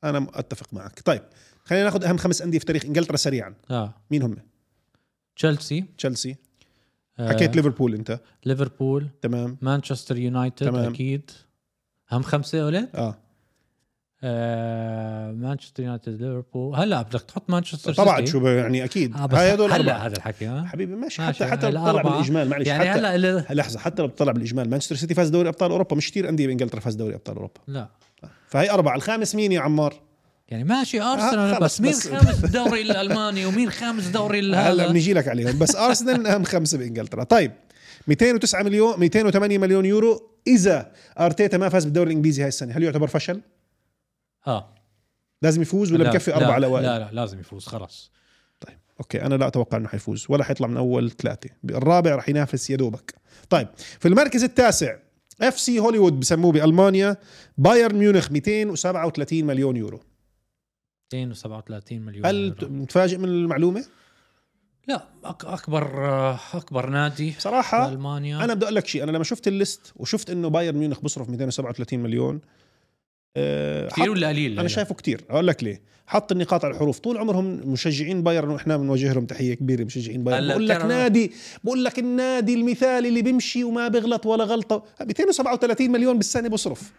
أنا 0.05 0.27
أتفق 0.35 0.75
معك. 0.75 1.01
طيب. 1.05 1.23
خلينا 1.69 1.85
ناخذ 1.85 2.05
أهم 2.05 2.17
خمس 2.17 2.43
أندية 2.43 2.59
في 2.59 2.65
تاريخ 2.65 2.85
إنجلترا 2.85 3.17
سريعا. 3.17 3.55
آه. 3.71 3.95
مين 4.11 4.23
هم؟ 4.23 4.37
تشيلسي. 5.37 5.85
تشيلسي. 5.99 6.37
آه. 7.19 7.29
حكيت 7.29 7.57
ليفربول 7.57 7.95
أنت. 7.95 8.21
ليفربول. 8.47 9.09
تمام. 9.23 9.57
مانشستر 9.63 10.17
يونايتد 10.17 10.67
تمام. 10.67 10.93
أكيد. 10.93 11.31
هم 12.13 12.23
خمسة 12.23 12.67
قلت 12.67 12.95
آه. 12.95 13.19
آه 14.23 15.33
مانشستر 15.33 15.83
يونايتد 15.83 16.23
ليفربول. 16.23 16.77
هلا 16.77 17.03
بدك 17.03 17.23
تحط 17.23 17.51
مانشستر 17.51 17.95
طبعا. 17.95 18.25
شو 18.25 18.49
يعني 18.49 18.85
أكيد. 18.85 19.17
آه 19.17 19.29
هاي 19.33 19.55
هدول 19.55 19.73
هلا 19.73 20.07
هذا 20.07 20.17
الحكي 20.17 20.47
ها 20.47 20.65
حبيبي 20.67 20.95
ماشي, 20.95 21.23
ماشي، 21.23 21.45
حتى 21.45 21.51
حتى 21.53 21.71
لو 21.71 21.85
بتطلع. 21.85 22.03
بالإجمال 22.03 22.49
معلش. 22.49 22.67
يعني 22.67 22.91
حتى 22.91 22.99
هلا 22.99 23.15
اللي- 23.15 23.45
لحظة 23.51 23.79
حتى 23.79 24.03
لو 24.03 24.09
بتطلع 24.09 24.33
بالإجمال. 24.33 24.71
مانشستر 24.71 24.97
سيتي 24.97 25.15
فاز 25.15 25.29
دوري 25.29 25.49
أبطال 25.49 25.71
أوروبا 25.71 25.97
مش 25.97 26.11
كثير 26.11 26.29
أندية 26.29 26.47
بإنجلترا 26.47 26.81
فاز 26.81 26.95
دوري 26.95 27.15
أبطال 27.15 27.35
أوروبا. 27.35 27.61
لا. 27.67 27.89
فهي 28.49 28.71
أربعة. 28.71 28.97
الخامس 28.97 29.35
مين 29.35 29.53
يا 29.53 29.61
عمار؟ 29.61 29.95
يعني 30.49 30.65
ماشي 30.65 31.01
آه، 31.01 31.15
أرسنال 31.15 31.55
خلص 31.57 31.63
بس 31.63 31.81
مين 31.81 31.91
بس. 31.91 32.09
خامس 32.09 32.45
الدوري 32.45 32.83
الألماني 32.83 33.47
ومين 33.47 33.71
خامس 33.71 34.07
دوري 34.07 34.39
هلا 34.43 34.73
هذا؟ 34.73 34.87
بنيجي 34.87 35.13
لك 35.13 35.29
عليهم 35.29 35.59
بس 35.59 35.77
أرسنال 35.87 36.27
أهم 36.27 36.45
خمسة 36.45 36.79
بإنجلترا. 36.79 37.25
طيب 37.25 37.53
209 38.07 38.63
مليون 38.63 39.01
208 39.01 39.59
مليون 39.59 39.85
يورو. 39.85 40.31
إذا 40.47 40.93
أرتيتا 41.19 41.59
ما 41.59 41.69
فاز 41.69 41.85
بالدوري 41.85 42.11
الإنجليزي 42.11 42.43
هاي 42.43 42.49
السنة 42.49 42.73
هل 42.77 42.83
يعتبر 42.83 43.07
فشل؟ 43.07 43.41
آه. 44.47 44.75
لازم 45.43 45.63
يفوز 45.63 45.93
ولا 45.93 46.05
لا، 46.05 46.11
بكفي 46.11 46.33
على 46.33 46.57
الاوائل 46.57 46.87
لا 46.87 46.99
لا 46.99 47.09
لازم 47.13 47.41
يفوز 47.41 47.67
خلاص. 47.67 48.11
طيب 48.61 48.79
أوكي 49.01 49.23
أنا 49.23 49.35
لا 49.35 49.47
أتوقع 49.47 49.79
إنه 49.79 49.89
حيفوز 49.89 50.27
ولا 50.29 50.45
حيطلع 50.45 50.67
من 50.67 50.77
أول 50.77 51.11
ثلاثة. 51.11 51.51
الرابع 51.65 52.15
راح 52.15 52.29
ينافس 52.29 52.71
يا 52.71 52.77
دوبك. 52.77 53.15
طيب 53.51 53.69
في 53.77 54.09
المركز 54.09 54.45
التاسع 54.45 54.97
FC 55.43 55.79
Hollywood 55.79 56.21
بسموه 56.21 56.53
بألمانيا 56.53 57.17
بايرن 57.59 57.97
ميونخ 57.97 58.33
237 58.33 59.45
مليون 59.45 59.77
يورو. 59.77 60.01
237 61.13 62.01
مليون 62.01 62.27
هل. 62.27 62.55
متفاجئ 62.63 63.19
من 63.19 63.25
المعلومة؟ 63.29 63.85
لا 64.89 65.05
أكبر 65.25 66.09
آه، 66.09 66.39
أكبر 66.55 66.91
نادي 66.91 67.31
في 67.31 67.39
بصراحة 67.39 67.89
المانيا 67.89 68.45
أنا 68.45 68.55
بدي 68.55 68.65
أقول 68.65 68.75
لك 68.75 68.87
شيء 68.87 69.03
أنا 69.03 69.11
لما 69.11 69.25
شفت 69.25 69.49
ال 69.49 69.58
list 69.58 69.93
وشفت 69.97 70.31
إنه 70.31 70.49
بايرن 70.49 70.77
ميونخ 70.77 71.01
بصرف 71.01 71.31
237 71.31 71.99
مليون 72.01 72.41
أه 73.37 73.89
كثير 73.89 74.11
ولا 74.11 74.29
قليل؟ 74.29 74.59
أنا 74.59 74.69
شايفه 74.69 74.95
كتير. 74.95 75.25
أقول 75.31 75.47
لك 75.47 75.65
ليه. 75.65 75.83
حط 76.07 76.33
النقاط 76.33 76.65
على 76.65 76.75
الحروف. 76.75 76.99
طول 76.99 77.19
عمرهم 77.19 77.45
مشجعين 77.45 78.23
بايرن 78.23 78.49
وإحنا 78.51 78.77
بنوجه 78.77 79.13
لهم 79.13 79.27
تحية 79.27 79.55
كبيرة 79.55 79.85
مشجعين 79.85 80.25
بايرن. 80.25 80.49
بقول 80.49 80.69
لك 80.69 80.85
نادي 80.85 81.33
بقول 81.65 81.85
لك 81.85 81.99
النادي 81.99 82.55
المثالي 82.55 83.09
اللي 83.09 83.23
بيمشي 83.23 83.65
وما 83.65 83.89
بيغلط 83.89 84.27
ولا 84.27 84.45
غلطة. 84.45 84.85
237 85.01 85.91
مليون 85.91 86.17
بالسنة 86.17 86.49
بصرف. 86.49 86.93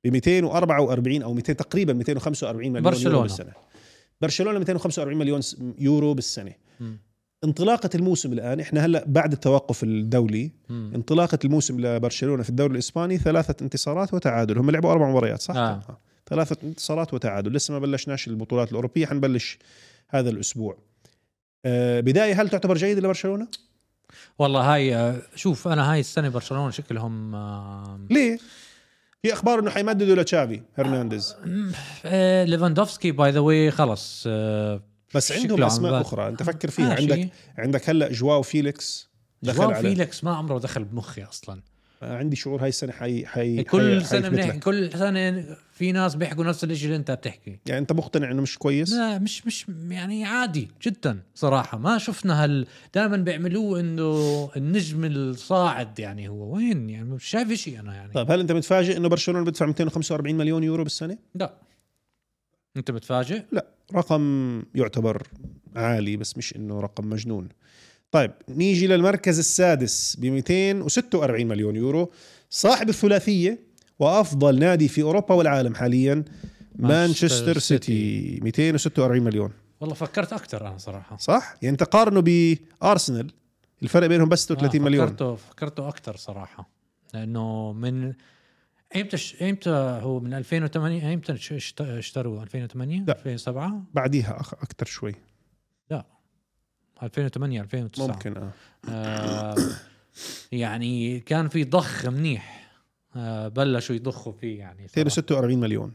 ب 0.04 0.08
244 0.08 1.22
أو 1.22 1.34
200 1.34 1.54
تقريبا 1.54 1.94
245 1.94 2.68
مليون 2.72 2.84
برشلونة. 2.84 3.16
يورو 3.16 3.22
بالسنة 3.22 3.52
برشلونة 4.22 4.60
245 4.60 5.18
مليون 5.18 5.42
يورو 5.80 6.14
بالسنة 6.14 6.54
مم. 6.80 6.98
انطلاقة 7.44 7.90
الموسم 7.96 8.34
الآن 8.34 8.60
إحنا 8.60 8.86
هلأ 8.86 9.04
بعد 9.08 9.32
التوقف 9.32 9.84
الدولي 9.84 10.52
مم. 10.70 10.92
انطلاقة 10.96 11.40
الموسم 11.46 11.80
لبرشلونة 11.82 12.44
في 12.44 12.50
الدوري 12.50 12.74
الإسباني 12.74 13.18
ثلاثة 13.18 13.56
انتصارات 13.62 14.14
وتعادل 14.14 14.58
هم 14.58 14.72
لعبوا 14.72 14.92
أربع 14.92 15.10
مباريات 15.10 15.42
صح 15.42 15.56
آه. 15.56 16.00
ثلاثة 16.30 16.58
انتصارات 16.64 17.14
وتعادل. 17.14 17.54
لسه 17.54 17.72
ما 17.74 17.80
بلشناش 17.80 18.28
البطولات 18.28 18.70
الأوروبية 18.70 19.06
حنبلش 19.06 19.60
هذا 20.10 20.30
الأسبوع. 20.30 20.78
آه 21.66 22.00
بداية 22.00 22.42
هل 22.42 22.50
تعتبر 22.50 22.76
جيدة 22.76 23.02
لبرشلونة؟ 23.02 23.48
والله 24.40 24.74
هاي 24.74 24.96
آه، 24.96 25.22
شوف 25.36 25.68
أنا 25.68 25.92
هاي 25.92 26.00
السنة 26.00 26.30
برشلونة 26.30 26.72
شكلهم 26.72 27.36
آه، 27.36 28.00
ليه؟ 28.10 28.38
في 29.22 29.34
أخبار 29.34 29.60
إنه 29.60 29.70
حيمددوا 29.70 30.16
لتشافي 30.16 30.62
هرنانديز. 30.76 31.36
آه، 32.06 32.44
ليفاندوفسكي 32.44 33.12
by 33.12 33.32
the 33.32 33.40
way 33.40 33.72
خلص 33.72 34.24
آه، 34.28 34.84
بس 35.16 35.32
عندهم 35.32 35.64
أسماء 35.64 36.02
أخرى. 36.02 36.28
أنت 36.28 36.44
فكر 36.44 36.70
فيها. 36.70 36.90
ماشي. 36.90 37.14
عندك 37.14 37.30
عندك 37.58 37.90
هلأ 37.90 38.12
جواو 38.12 38.42
فيليكس 38.42 39.10
دخل 39.42 39.58
جواو 39.58 39.72
على 39.72 39.90
فيليكس 39.90 40.24
ما 40.24 40.36
عمره 40.36 40.60
دخل 40.60 40.84
بمخي 40.84 41.24
أصلا. 41.24 41.62
عندي 42.06 42.36
شعور 42.36 42.62
هاي 42.62 42.70
السنة 42.70 42.92
حي 42.92 43.26
حي 43.26 43.64
كل 43.64 44.00
حي- 44.00 44.06
سنة 44.06 44.30
بنحكي. 44.30 44.60
كل 44.60 44.92
سنة 44.94 45.46
في 45.72 45.92
ناس 45.92 46.16
بيحكوا 46.16 46.44
نفس 46.44 46.64
الشيء 46.64 46.86
اللي 46.86 46.96
أنت 46.98 47.12
بتحكي. 47.12 47.60
يعني 47.66 47.82
أنت 47.82 47.92
مقتنع 47.92 48.32
إنه 48.32 48.42
مش 48.42 48.58
كويس؟ 48.58 48.94
لا 48.94 49.20
مش 49.20 49.48
مش 49.48 49.66
يعني 49.90 50.26
عادي 50.26 50.68
جدا 50.84 51.20
صراحة. 51.36 51.78
ما 51.78 51.98
شفنا 51.98 52.44
هال 52.44 52.68
دائما 52.96 53.18
بيعملوه 53.18 53.80
إنه 53.80 54.50
النجم 54.58 55.06
الصاعد 55.06 56.00
يعني 56.00 56.30
هو. 56.30 56.56
وين؟ 56.56 56.90
يعني 56.90 57.06
مش 57.10 57.24
شايف 57.26 57.54
شيء 57.54 57.80
أنا 57.80 57.96
يعني. 57.96 58.14
طيب 58.14 58.32
هل 58.32 58.40
أنت 58.40 58.52
متفاجئ 58.52 58.98
إنه 58.98 59.10
برشلونة 59.10 59.46
بدفع 59.46 59.66
245 59.66 60.36
مليون 60.36 60.64
يورو 60.64 60.84
بالسنة؟ 60.84 61.18
لا. 61.36 61.54
أنت 62.78 62.92
متفاجئ؟ 62.92 63.42
لا 63.52 63.66
رقم 63.96 64.64
يعتبر 64.76 65.28
عالي 65.76 66.18
بس 66.18 66.38
مش 66.38 66.56
إنه 66.56 66.80
رقم 66.80 67.10
مجنون. 67.10 67.50
طيب 68.12 68.32
نيجي 68.50 68.88
للمركز 68.88 69.40
السادس 69.40 70.16
ب 70.16 70.26
246 70.26 71.46
مليون 71.48 71.76
يورو. 71.76 72.12
صاحب 72.50 72.90
الثلاثية 72.90 73.60
وأفضل 74.00 74.60
نادي 74.60 74.88
في 74.88 75.02
أوروبا 75.02 75.36
والعالم 75.36 75.76
حاليا 75.76 76.24
مانشستر 76.76 77.60
سيتي. 77.60 78.40
246 78.44 79.24
مليون. 79.24 79.52
والله 79.80 79.96
فكرت 79.96 80.34
أكثر 80.34 80.68
أنا 80.68 80.78
صراحة. 80.78 81.18
صح؟ 81.18 81.56
يعني 81.62 81.74
انت 81.74 81.84
قارنه 81.84 82.22
بأرسنال 82.22 83.32
الفرق 83.84 84.08
بينهم 84.08 84.30
بس 84.30 84.44
36 84.44 84.82
آه، 84.82 84.86
مليون. 84.86 85.08
فكرته 85.08 85.36
فكرته 85.36 85.88
أكثر 85.88 86.16
صراحة. 86.16 86.70
لأنه 87.14 87.74
من 87.74 88.14
ايمتى 88.96 89.18
ش... 89.18 89.42
ايمتى 89.42 89.70
هو؟ 90.02 90.20
من 90.20 90.34
2008 90.34 91.10
ايمتى 91.10 91.38
اشتروا 91.82 92.44
2008 92.44 93.04
لا. 93.08 93.14
2007 93.14 93.84
بعديها 93.94 94.40
أكثر 94.40 94.86
شوي. 94.86 95.16
2008 97.04 97.62
2009 97.62 98.08
ممكن 98.08 98.38
آه. 98.38 98.52
آه 98.90 99.56
يعني 100.52 101.20
كان 101.20 101.50
في 101.50 101.64
ضخ 101.64 102.06
منيح 102.06 102.72
آه 103.16 103.48
بلشوا 103.48 103.96
يضخوا 103.96 104.34
فيه 104.34 104.60
يعني 104.60 104.88
صراحة. 104.88 105.00
246 105.00 105.60
مليون 105.60 105.94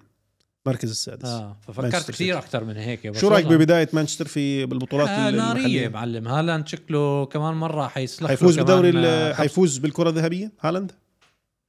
المركز 0.66 0.90
السادس. 0.90 1.24
آه 1.28 1.56
ففكرت 1.60 2.10
كثير. 2.10 2.38
أكثر 2.38 2.64
من 2.64 2.76
هيك 2.76 3.16
شو 3.16 3.28
رأيك 3.28 3.46
ببداية 3.46 3.88
مانشستر 3.92 4.28
في 4.28 4.66
بالبطولات 4.66 5.08
آه 5.08 5.30
نارية؟ 5.30 5.88
معلم. 5.88 6.28
هالاند 6.28 6.68
شكله 6.68 7.26
كمان 7.26 7.54
مرة 7.54 7.88
حيسلخ 7.88 8.28
حيفوز 8.28 8.54
كمان، 8.60 8.64
بدوري 8.64 9.06
آه، 9.06 9.32
حيفوز 9.32 9.78
بالكرة 9.78 10.08
الذهبية 10.10 10.52
هالاند؟ 10.60 10.92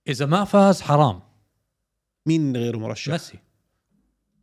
إذا 0.08 0.26
ما 0.26 0.44
فاز 0.44 0.82
حرام. 0.82 1.20
مين 2.26 2.58
غيره 2.58 2.78
مرشح؟ 2.78 3.12
ميسي. 3.12 3.40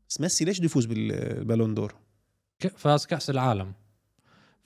بس 0.09 0.21
ميسي 0.21 0.45
ليش 0.45 0.59
بده 0.59 0.67
يفوز 0.67 0.85
بال 0.87 1.09
Ballon 1.09 1.75
d'Or؟ 1.75 1.95
فاز 2.77 3.07
كأس 3.07 3.31
العالم. 3.31 3.73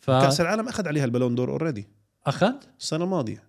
ف 0.03 0.11
كاس 0.11 0.41
العالم 0.41 0.69
أخذ 0.69 0.89
عليها 0.89 1.05
ال 1.05 1.09
Ballon 1.09 1.35
d'Or 1.35 1.51
already 1.51 1.89
أخذ؟ 2.27 2.53
السنة 2.81 3.05
الماضية. 3.05 3.43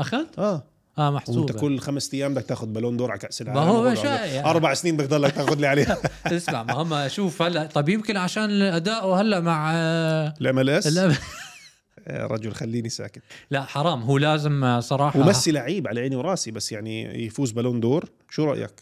أخذ؟ 0.00 0.26
آه. 0.38 0.64
آه 0.98 1.10
وأنت 1.10 1.14
محسوبه 1.16 1.54
كل 1.54 1.78
خمس 1.78 2.14
أيام 2.14 2.34
بدك 2.34 2.44
تاخذ 2.46 2.66
Ballon 2.66 2.96
d'Or 2.96 3.10
على 3.10 3.20
كأس 3.20 3.42
العالم. 3.42 3.60
ما 3.60 3.66
هو 3.66 3.86
يعني- 3.86 4.44
أربع 4.50 4.74
سنين 4.74 4.96
بدك 4.96 5.06
تضلك 5.06 5.32
تاخذ 5.32 5.56
لي 5.56 5.66
عليها. 5.66 5.98
اسمع 6.26 6.62
ما 6.62 6.72
هم 6.74 7.08
شوف 7.08 7.42
هلا 7.42 7.66
طب 7.66 7.88
يمكن 7.88 8.16
عشان 8.16 8.62
أداؤه 8.62 9.20
هلا 9.20 9.40
مع 9.40 9.72
آه، 9.74 10.34
ال 10.40 10.70
MLS؟ 10.70 10.98
رجل 12.08 12.52
خليني 12.52 12.88
ساكت. 12.88 13.22
لا 13.50 13.64
حرام 13.64 14.02
هو 14.02 14.18
لازم 14.18 14.64
آه، 14.64 14.80
صراحة. 14.80 15.20
وميسي 15.20 15.50
لعيب 15.52 15.88
على 15.88 16.00
عيني 16.00 16.16
وراسي 16.16 16.50
بس 16.50 16.72
يعني 16.72 17.24
يفوز 17.26 17.50
Ballon 17.52 17.80
d'Or؟ 17.80 18.10
شو 18.30 18.44
رأيك؟ 18.44 18.72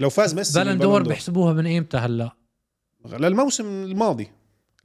لو 0.00 0.10
فاز 0.10 0.34
ميسي 0.34 0.58
Ballon 0.64 0.78
d'Or 0.78 1.02
بيحسبوها 1.02 1.52
من 1.52 1.66
إيمتى 1.66 1.96
هلا؟ 1.96 2.30
للموسم 3.06 3.64
الماضي. 3.84 4.28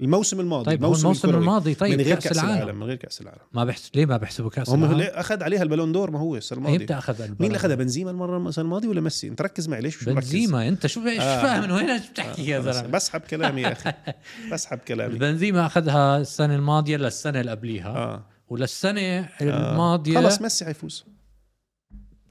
الموسم 0.02 0.40
الماضي 0.40 0.66
طيب 0.66 0.84
الموسم 0.84 1.12
الكروي. 1.12 1.36
الماضي 1.36 1.74
طيب 1.76 1.98
من 2.00 2.06
غير 2.06 2.16
كأس, 2.16 2.24
كأس 2.28 2.38
العالم, 2.38 2.58
العالم 2.62 2.80
من 2.80 2.84
غير 2.84 2.96
كأس 2.96 3.22
العالم. 3.22 3.42
ما 3.54 3.66
بحس 3.66 3.92
ليه 3.96 4.06
ما 4.06 4.18
بيحسبوا 4.18 4.50
كأس 4.50 4.70
هم 4.70 4.84
العالم؟ 4.84 5.02
أخذ 5.14 5.44
عليها 5.44 5.64
البالون 5.64 5.92
دور؟ 5.92 6.12
ما 6.12 6.20
هو 6.20 6.36
السنة 6.36 6.58
الماضية. 6.58 6.78
إمتى 6.78 6.94
أخذ 6.94 7.22
مين 7.22 7.36
اللي 7.42 7.56
أخذها؟ 7.56 7.76
بنزيما 7.76 8.12
المرة 8.12 8.48
السنة 8.50 8.66
الماضية 8.66 8.88
ولا 8.88 9.02
ميسي؟ 9.02 9.28
أنت 9.28 9.42
ركز 9.42 9.68
معي 9.68 9.82
ليش 9.82 9.98
مش؟ 9.98 10.04
بنزيما 10.04 10.68
أنت 10.68 10.88
شو 10.88 11.08
إيش 11.08 11.20
آه. 11.22 11.42
فاهم 11.42 11.64
من 11.64 11.72
وين؟ 11.72 11.98
بتحكي 12.14 12.48
يا 12.50 12.60
بس- 12.60 12.76
زلمة؟ 12.76 12.88
بسحب 12.90 13.22
كلامي 13.22 13.62
يا 13.62 13.72
أخي. 13.72 13.94
بسحب 14.52 14.78
كلامي. 14.78 15.20
بنزيما 15.20 15.66
أخذها 15.66 16.18
السنة 16.18 16.56
الماضية 16.56 16.98
للسنه 16.98 17.40
اللي 17.40 17.52
قبليها 17.52 17.88
آه. 17.90 18.26
وللسنه 18.50 19.02
آه. 19.02 19.30
الماضية 19.42 20.20
خلص 20.20 20.42
ميسي 20.42 20.66
حيفوز. 20.66 21.06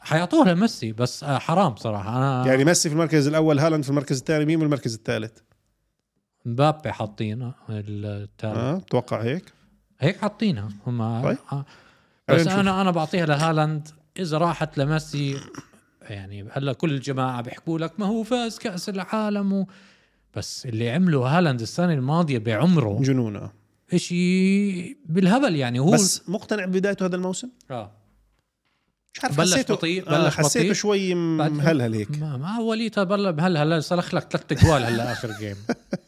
حيعطوها 0.01 0.55
لميسي 0.55 0.93
بس 0.93 1.25
آه، 1.25 1.39
حرام 1.39 1.77
صراحة. 1.77 2.17
أنا 2.17 2.47
يعني 2.51 2.65
ميسي 2.65 2.89
في 2.89 2.95
المركز 2.95 3.27
الأول 3.27 3.59
هالاند 3.59 3.85
في 3.85 3.91
المركز 3.91 4.19
الثاني 4.19 4.45
مين 4.45 4.59
بالمركز 4.59 4.95
الثالث؟ 4.95 5.33
مبابي 6.45 6.93
حاطين 6.93 7.53
الثالث 7.71 8.57
آه 8.57 8.79
توقع 8.79 9.23
هيك 9.23 9.53
هيك 10.01 10.19
حاطينها 10.19 10.69
هم 10.87 11.23
طيب. 11.23 11.39
آه. 11.53 11.65
بس 12.29 12.41
نشوف. 12.41 12.59
أنا 12.59 12.81
أنا 12.81 12.91
بعطيها 12.91 13.27
لهالاند 13.27 13.89
إذا 14.19 14.39
راحت 14.39 14.79
لميسي 14.79 15.37
يعني 16.03 16.49
هلأ 16.53 16.73
كل 16.73 16.91
الجماعة 16.91 17.43
بيحكوا 17.43 17.79
لك 17.79 18.01
ما 18.01 18.07
هو 18.07 18.23
فاز 18.23 18.59
كأس 18.59 18.89
العالم 18.89 19.53
و... 19.53 19.67
بس 20.37 20.67
اللي 20.67 20.91
عمله 20.91 21.39
هالاند 21.39 21.61
السنة 21.61 21.93
الماضية 21.93 22.39
بعمره 22.39 22.99
جنون 23.03 23.37
آه. 23.37 23.53
شيء 23.97 24.97
بالهبل 25.07 25.57
يعني 25.57 25.79
هو 25.79 25.91
بس 25.91 26.29
مقتنع 26.29 26.65
ببدايته 26.65 27.07
هذا 27.07 27.17
الموسم 27.17 27.49
آه. 27.71 27.93
مش 29.15 29.25
عارف 29.25 29.39
بلش 29.39 29.53
حسيته 29.53 29.75
بطيء، 29.75 30.09
آه 30.09 30.25
بلش 30.25 30.35
حسيته 30.35 30.61
بطيء. 30.65 30.73
شوي 30.73 31.15
مهلهل 31.15 31.95
هيك. 31.95 32.11
ما, 32.21 32.37
ما 32.37 32.57
اوليتها 32.59 33.05
بلا 33.05 33.47
هلا 33.47 33.63
هلا 33.63 33.81
صرخ 33.81 34.15
لك 34.15 34.27
ثلاث 34.31 34.65
جوال 34.65 34.83
هلا 34.85 35.13
آخر 35.13 35.31
جيم 35.41 35.57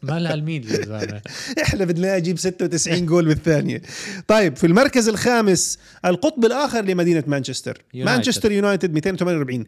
ما 0.02 0.18
لها 0.20 0.34
الميديا 0.34 0.76
يا 0.76 0.84
زلمة؟ 0.84 1.20
إحنا 1.64 1.84
بدنا 1.84 2.16
أجيب 2.16 2.38
96 2.38 3.06
جول 3.06 3.24
بالثانية. 3.24 3.82
طيب 4.28 4.56
في 4.56 4.66
المركز 4.66 5.08
الخامس 5.08 5.78
القطب 6.04 6.44
الآخر 6.44 6.84
لمدينة 6.84 7.24
مانشستر. 7.26 7.82
يونايتد. 7.94 8.16
مانشستر 8.16 8.52
يونايتد 8.52 8.92
248 8.94 9.64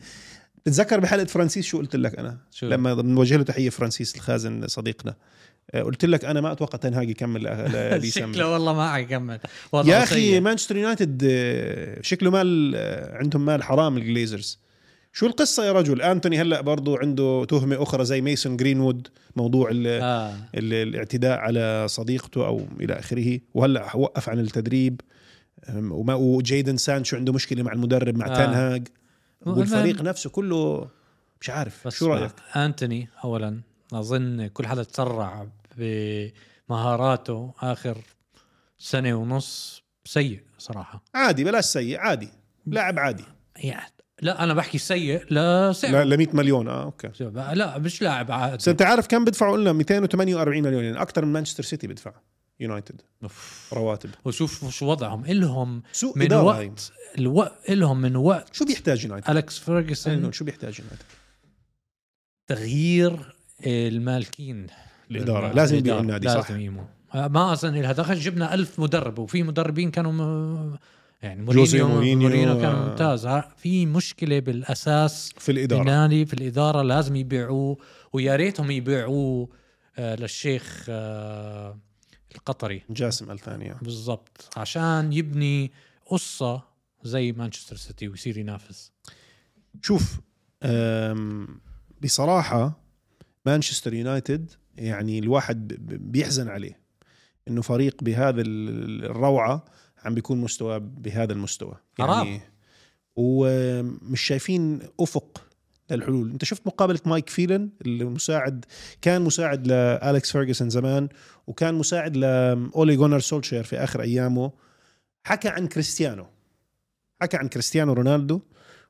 بتتذكر 0.67 1.01
بحلقة 1.01 1.25
فرانسيس؟ 1.25 1.65
شو 1.65 1.79
قلت 1.79 1.97
لك 1.97 2.19
أنا؟ 2.19 2.39
شو؟ 2.51 2.67
لما 2.67 2.95
بنوجه 2.95 3.37
له 3.37 3.43
تحية 3.43 3.71
فرانسيس 3.71 4.15
الخازن 4.15 4.67
صديقنا 4.67 5.15
قلت 5.75 6.05
لك 6.05 6.25
أنا 6.25 6.41
ما 6.41 6.53
أتوقع 6.53 6.79
تنهاج 6.79 7.11
يكمل 7.15 7.43
شكله 8.13 8.53
والله 8.53 8.73
ما 8.73 8.93
حيكمل 8.93 9.39
يا 9.75 10.03
أخي. 10.03 10.41
مانشستر 10.41 10.77
يونايتد 10.77 11.23
آه، 11.31 11.99
شكله 12.03 12.31
مال 12.31 12.73
آه، 12.77 13.17
عندهم 13.19 13.45
مال 13.45 13.63
حرام 13.63 13.97
ال 13.97 14.05
Glazers 14.05 14.59
شو 15.13 15.27
القصة 15.27 15.65
يا 15.65 15.73
رجل 15.73 16.03
أنتوني 16.03 16.41
هلأ 16.41 16.61
برضو 16.61 16.97
عنده 16.97 17.45
تهمة 17.49 17.83
أخرى 17.83 18.05
زي 18.05 18.21
ميسون 18.21 18.57
جرينوود 18.57 19.09
موضوع 19.37 19.69
ال- 19.71 19.87
آه. 19.87 20.35
ال- 20.55 20.89
الاعتداء 20.89 21.39
على 21.39 21.85
صديقته 21.89 22.47
أو 22.47 22.67
إلى 22.81 22.99
آخره 22.99 23.41
وهلأ 23.55 23.97
وقف 23.97 24.29
عن 24.29 24.39
التدريب 24.41 25.01
وجيدن 26.09 26.77
سانشو 26.77 27.17
عنده 27.17 27.33
مشكلة 27.33 27.63
مع 27.63 27.73
المدرب 27.73 28.17
مع 28.19 28.27
آه. 28.27 28.31
آه. 28.31 28.47
تنهاج 28.47 28.89
والفريق 29.47 30.03
نفسه 30.03 30.31
كله 30.31 30.89
مش 31.41 31.51
عارف 31.51 31.87
شو 31.89 32.07
رأيك 32.13 32.33
أنتوني 32.57 33.09
اولا 33.25 33.61
أظن 33.93 34.47
كل 34.47 34.67
حدا 34.67 34.83
تسرع 34.83 35.47
بمهاراته 35.77 37.55
آخر 37.61 37.99
سنة 38.79 39.15
ونص 39.15 39.83
سيء 40.05 40.43
صراحة. 40.59 41.05
عادي 41.15 41.45
بلاش 41.45 41.65
سيء 41.65 41.99
عادي. 41.99 42.29
لاعب 42.67 42.99
عادي. 42.99 43.25
يعني 43.57 43.93
لا 44.23 44.45
أنا 44.45 44.55
بحكي 44.55 44.79
سيء 44.79 45.25
لسعر 45.25 45.93
لا 45.93 46.05
ل 46.05 46.19
100 46.19 46.29
مليون. 46.33 46.69
آه 46.69 46.83
أوكي. 46.83 47.11
لا, 47.53 47.79
مش 47.79 48.03
لاعب 48.03 48.27
بس 48.27 48.33
عادي 48.33 48.71
أنت 48.71 48.83
عارف 48.83 49.07
كم 49.07 49.25
بدفعوا 49.25 49.57
لنا؟ 49.57 49.73
248 49.73 50.63
مليون. 50.63 50.85
يعني 50.85 51.03
أكثر 51.03 51.25
من 51.25 51.33
مانشستر 51.33 51.63
سيتي 51.63 51.87
بدفع. 51.87 52.13
يونايتد. 52.61 53.01
رواتب. 53.73 54.11
وشوف 54.25 54.69
شو 54.69 54.87
وضعهم. 54.87 55.25
إلهم 55.25 55.83
سوء 55.93 56.19
من 56.19 56.33
هاي. 56.33 56.45
وقت 56.45 56.93
الوقت 57.19 57.71
إلهم 57.71 58.01
من 58.01 58.17
وقت 58.17 58.55
شو 58.55 58.65
بيحتاج 58.65 59.05
يونايتد؟ 59.05 59.31
الكس 59.31 59.59
فيرجسون؟ 59.59 60.33
شو 60.33 60.45
بيحتاج 60.45 60.79
يونايتد؟ 60.79 61.05
تغيير 62.47 63.35
المالكين 63.67 64.67
الإدارة. 65.11 65.53
لازم 65.53 65.77
يبيعوا. 65.77 66.01
النادي، 66.01 66.29
صح؟ 66.29 66.35
لازم 66.35 66.61
يبيعوا. 66.61 66.87
ما 67.15 67.53
أظن 67.53 67.75
لها 67.75 67.93
دخل 67.93 68.15
جبنا 68.15 68.55
ألف 68.55 68.81
مدرب 68.81 69.19
وفي 69.19 69.43
مدربين 69.43 69.91
كانوا 69.91 70.13
م... 70.13 70.77
يعني 71.23 71.43
مورينيو 71.43 71.89
مورينيو، 71.89 72.29
مورينيو 72.29 72.61
كان 72.61 72.75
آه. 72.75 72.89
ممتاز 72.89 73.27
في 73.57 73.87
مشكلة 73.87 74.39
بالأساس 74.39 75.33
في 75.39 75.53
الإدارة 75.53 75.81
النادي 75.81 76.27
في 76.27 76.35
الإدارة 76.35 76.83
لازم 76.83 77.17
يبيعوه 77.17 77.77
ويا 78.13 78.37
ريتهم 78.37 78.71
يبيعوه 78.71 79.49
آه 79.99 80.17
للشيخ 80.17 80.87
آه 80.89 81.79
القطري 82.35 82.83
جاسم 82.91 83.31
الثانية 83.31 83.77
بالضبط 83.83 84.49
عشان 84.57 85.13
يبني 85.13 85.73
قصة 86.07 86.63
زي 87.03 87.33
مانشستر 87.33 87.77
سيتي 87.77 88.09
ويصير 88.09 88.39
ينافس 88.39 88.93
شوف 89.83 90.21
بصراحة 92.03 92.84
مانشستر 93.47 93.95
يونايتد 93.95 94.51
يعني 94.77 95.19
الواحد 95.19 95.69
بيحزن 96.13 96.49
عليه 96.49 96.79
إنه 97.49 97.63
فريق 97.63 98.05
بهذا 98.05 98.41
ال- 98.41 99.05
الروعة 99.05 99.65
عم 100.05 100.15
بيكون 100.15 100.41
مستوى 100.41 100.81
بهذا 100.81 101.33
المستوى. 101.33 101.75
حرام. 101.99 102.27
يعني 102.27 102.41
ومش 103.17 104.21
شايفين 104.23 104.81
أفق 105.01 105.45
للحلول. 105.91 106.31
أنت 106.31 106.45
شفت 106.45 106.67
مقابلة 106.67 107.01
مايك 107.07 107.29
فيلن 107.29 107.71
المساعد 107.87 108.65
كان 109.03 109.23
مساعد 109.23 109.67
لأليكس 109.67 110.33
فيرجسون 110.33 110.71
زمان 110.71 111.09
وكان 111.47 111.75
مساعد 111.75 112.17
لأولي 112.17 112.97
جونر 112.97 113.21
سولشير 113.21 113.63
في 113.65 113.77
آخر 113.77 114.01
أيامه. 114.03 114.53
حكى 115.25 115.49
عن 115.49 115.67
كريستيانو. 115.67 116.27
حكى 117.23 117.37
عن 117.37 117.49
كريستيانو 117.49 117.93
رونالدو 117.93 118.41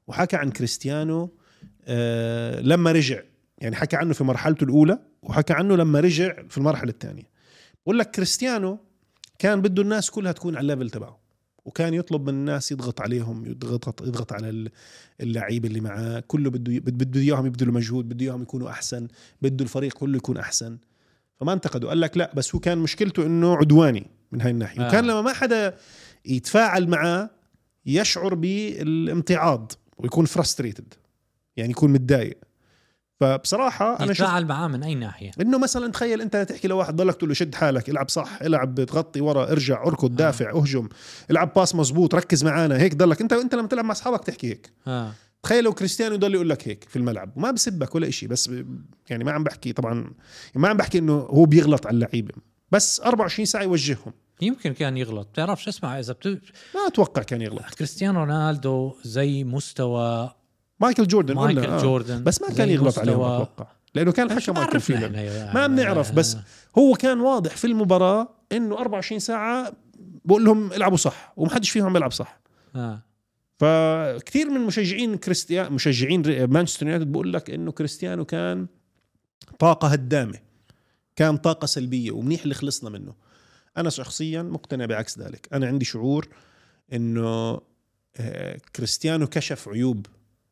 وحكى 0.06 0.36
عن 0.36 0.50
كريستيانو 0.50 1.30
آه 1.84 2.60
لما 2.60 2.92
رجع. 2.92 3.22
يعني 3.64 3.76
حكى 3.76 3.96
عنه 3.96 4.12
في 4.14 4.24
مرحلته 4.24 4.64
الأولى 4.64 4.98
وحكى 5.22 5.52
عنه 5.52 5.76
لما 5.76 6.00
رجع 6.00 6.42
في 6.48 6.58
المرحلة 6.58 6.90
الثانية 6.90 7.22
بقول 7.84 7.98
لك 7.98 8.10
كريستيانو 8.10 8.78
كان 9.38 9.60
بده 9.60 9.82
الناس 9.82 10.10
كلها 10.10 10.32
تكون 10.32 10.56
على 10.56 10.72
ال 10.72 10.75
level 10.75 10.90
تبعه 10.90 11.18
وكان 11.64 11.94
يطلب 11.94 12.22
من 12.22 12.28
الناس 12.28 12.72
يضغط 12.72 13.00
عليهم 13.00 13.46
يضغط 13.46 14.02
يضغط 14.02 14.32
على 14.32 14.48
ال- 14.48 14.70
اللعيبه 15.20 15.68
اللي 15.68 15.80
معاه 15.80 16.20
كله 16.20 16.50
بده 16.50 16.72
بده 16.78 17.20
إياهم 17.20 17.46
يبذلوا 17.46 17.74
مجهود 17.74 18.08
بده 18.08 18.24
إياهم 18.26 18.42
يكونوا 18.42 18.70
أحسن 18.70 19.08
بده 19.42 19.64
الفريق 19.64 19.92
كله 19.92 20.16
يكون 20.16 20.36
أحسن 20.36 20.78
فما 21.40 21.52
انتقدوا 21.52 21.88
قال 21.88 22.00
لك 22.00 22.16
لا 22.16 22.32
بس 22.34 22.54
هو 22.54 22.60
كان 22.60 22.78
مشكلته 22.78 23.26
إنه 23.26 23.56
عدواني 23.56 24.06
من 24.32 24.40
هاي 24.40 24.50
الناحية. 24.50 24.82
آه. 24.82 24.88
وكان 24.88 25.04
لما 25.04 25.22
ما 25.22 25.32
حدا 25.32 25.76
يتفاعل 26.26 26.88
معاه 26.88 27.30
يشعر 27.86 28.34
بالامتعاض 28.34 29.72
ويكون 29.98 30.24
frustrated 30.24 30.94
يعني 31.56 31.70
يكون 31.70 31.92
متضايق 31.92 32.38
فبصراحة 33.24 34.00
أنا 34.00 34.12
شفت 34.12 34.28
معاه 34.28 34.68
من 34.68 34.82
أي 34.82 34.94
ناحية؟ 34.94 35.30
إنه 35.40 35.58
مثلا 35.58 35.92
تخيل 35.92 36.20
أنت 36.20 36.36
تحكي 36.36 36.68
لواحد 36.68 36.96
ضلك 36.96 37.16
تقول 37.16 37.28
له 37.28 37.34
شد 37.34 37.54
حالك 37.54 37.88
العب 37.88 38.08
صح 38.08 38.42
العب 38.42 38.84
تغطي 38.84 39.20
ورا 39.20 39.52
ارجع 39.52 39.86
اركض 39.86 40.16
دافع 40.16 40.50
اهجم 40.50 40.88
العب 41.30 41.52
pass 41.56 41.74
مزبوط 41.74 42.14
ركز 42.14 42.44
معانا 42.44 42.78
هيك 42.80 42.94
ضلك. 42.94 43.20
أنت 43.20 43.32
أنت 43.32 43.54
لما 43.54 43.68
تلعب 43.68 43.84
مع 43.84 43.92
أصحابك 43.92 44.24
تحكي 44.24 44.48
هيك. 44.50 44.72
آه. 44.86 45.12
تخيل 45.42 45.64
لو 45.64 45.72
كريستيانو 45.72 46.14
يضل 46.14 46.34
يقول 46.34 46.48
لك 46.48 46.68
هيك 46.68 46.84
في 46.88 46.96
الملعب 46.96 47.36
وما 47.36 47.50
بسبك 47.50 47.94
ولا 47.94 48.08
إشي 48.08 48.26
بس 48.26 48.50
يعني 49.10 49.24
ما 49.24 49.32
عم 49.32 49.44
بحكي 49.44 49.72
طبعا 49.72 50.10
ما 50.54 50.68
عم 50.68 50.76
بحكي 50.76 50.98
إنه 50.98 51.12
هو 51.12 51.44
بيغلط 51.44 51.86
على 51.86 51.94
اللعيبة 51.94 52.34
بس 52.70 53.00
24 53.00 53.46
ساعة 53.46 53.62
يوجههم. 53.62 54.12
يمكن 54.40 54.72
كان 54.72 54.96
يغلط. 54.96 55.28
بتعرفش 55.28 55.68
اسمع 55.68 55.98
إذا 55.98 56.12
بت... 56.12 56.26
ما 56.74 56.86
أتوقع 56.86 57.22
كان 57.22 57.42
يغلط. 57.42 57.74
كريستيانو 57.78 58.20
رونالدو 58.20 58.94
زي 59.04 59.44
مستوى 59.44 60.30
مايكل 60.80 61.06
جوردن 61.06 61.38
قلنا، 61.38 61.54
مايكل 61.54 61.72
آه. 61.72 61.82
جوردن. 61.82 62.24
بس 62.24 62.42
ما 62.42 62.48
كان 62.48 62.68
يغلط 62.68 62.98
عليهم 62.98 63.20
أتوقع 63.20 63.66
لأنه 63.94 64.12
كان 64.12 64.40
حكى 64.40 64.52
مايكل 64.52 64.78
إحنا 64.78 65.22
يعني. 65.22 65.54
ما 65.54 65.66
بنعرف 65.66 66.12
بس 66.12 66.36
هو 66.78 66.94
كان 66.94 67.20
واضح 67.20 67.56
في 67.56 67.66
المباراة 67.66 68.28
إنه 68.52 68.78
24 68.78 69.18
ساعة 69.18 69.72
بقول 70.24 70.44
لهم 70.44 70.72
العبوا 70.72 70.96
صح 70.96 71.32
ومحدش 71.36 71.70
فيهم 71.70 71.86
عم 71.86 71.92
بيلعب 71.92 72.12
صح. 72.12 72.40
آه. 72.76 73.02
فكثير 73.58 74.50
من 74.50 74.60
مشجعين 74.60 75.16
كريستيان 75.16 75.72
مشجعين 75.72 76.46
مانشستر 76.50 76.86
يونايتد 76.86 77.12
بقول 77.12 77.32
لك 77.32 77.50
إنه 77.50 77.72
كريستيانو 77.72 78.24
كان 78.24 78.66
طاقة 79.58 79.88
هدامة. 79.88 80.38
كان 81.16 81.36
طاقة 81.36 81.66
سلبية 81.66 82.10
ومنيح 82.10 82.42
اللي 82.42 82.54
خلصنا 82.54 82.90
منه. 82.90 83.14
أنا 83.76 83.90
شخصيا 83.90 84.42
مقتنع 84.42 84.86
بعكس 84.86 85.18
ذلك. 85.18 85.48
أنا 85.52 85.66
عندي 85.66 85.84
شعور 85.84 86.28
إنه 86.92 87.60
آه، 88.16 88.60
كريستيانو 88.76 89.26
كشف 89.26 89.68
عيوب 89.68 90.06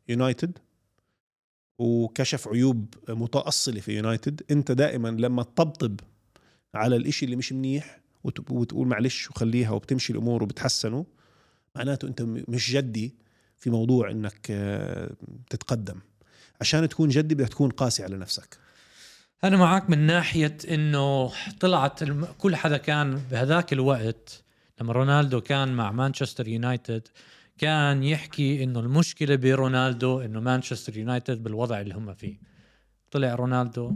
يونايتد 0.09 0.59
وكشف 1.79 2.49
عيوب 2.49 2.95
متأصلة 3.09 3.81
في 3.81 3.93
يونايتد 3.97 4.43
انت 4.51 4.73
دائما 4.73 5.09
لما 5.09 5.43
تطبطب 5.43 6.01
على 6.75 6.97
الإشي 6.97 7.25
اللي 7.25 7.37
مش 7.37 7.53
منيح 7.53 8.01
وت- 8.25 8.51
وتقول 8.51 8.89
معلش 8.89 9.31
وخليها 9.31 9.71
وبتمشي 9.71 10.13
الأمور 10.13 10.43
وبتحسنوا 10.43 11.05
معناته 11.77 12.09
انت 12.09 12.23
مش 12.23 12.73
جدي 12.73 13.15
في 13.59 13.71
موضوع 13.71 14.11
إنك 14.11 14.47
آه، 14.51 15.11
تتقدم 15.51 16.01
عشان 16.61 16.89
تكون 16.89 17.09
جدي 17.09 17.35
بدك 17.35 17.49
تكون 17.49 17.71
قاسي 17.71 18.03
على 18.05 18.17
نفسك 18.17 18.59
أنا 19.45 19.57
معك 19.57 19.91
من 19.91 19.99
ناحية 19.99 20.57
إنه 20.71 21.33
طلعت. 21.61 22.05
كل 22.39 22.57
حدا 22.57 22.77
كان 22.77 23.15
بهذاك 23.31 23.73
الوقت 23.73 24.43
لما 24.81 24.93
رونالدو 24.93 25.41
كان 25.41 25.73
مع 25.73 25.93
مانشستر 25.93 26.49
يونايتد 26.49 27.09
كان 27.63 28.03
يحكي 28.03 28.65
إنه 28.65 28.81
المشكلة 28.81 29.37
برونالدو 29.37 30.21
إنه 30.21 30.41
مانشستر 30.41 30.99
يونايتد 30.99 31.43
بالوضع 31.43 31.81
اللي 31.81 31.95
هم 31.95 32.15
فيه. 32.15 32.39
طلع 33.11 33.35
رونالدو 33.35 33.93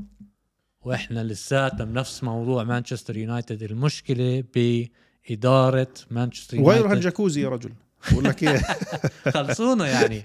وإحنا 0.81 1.25
لساتنا 1.25 1.85
بنفس 1.85 2.25
موضوع 2.25 2.65
مانشستر 2.65 3.17
يونايتد 3.17 3.63
المشكلة 3.63 4.45
بإدارة 4.55 5.89
مانشستر 6.11 6.57
يونايتد. 6.57 6.93
الجاكوزي 6.93 7.43
يا 7.43 7.49
رجل؟ 7.49 7.73
بقول 8.13 8.25
لك 8.25 8.43
إيه 8.43 8.63
خلصونا 9.35 9.89
يعني. 9.89 10.23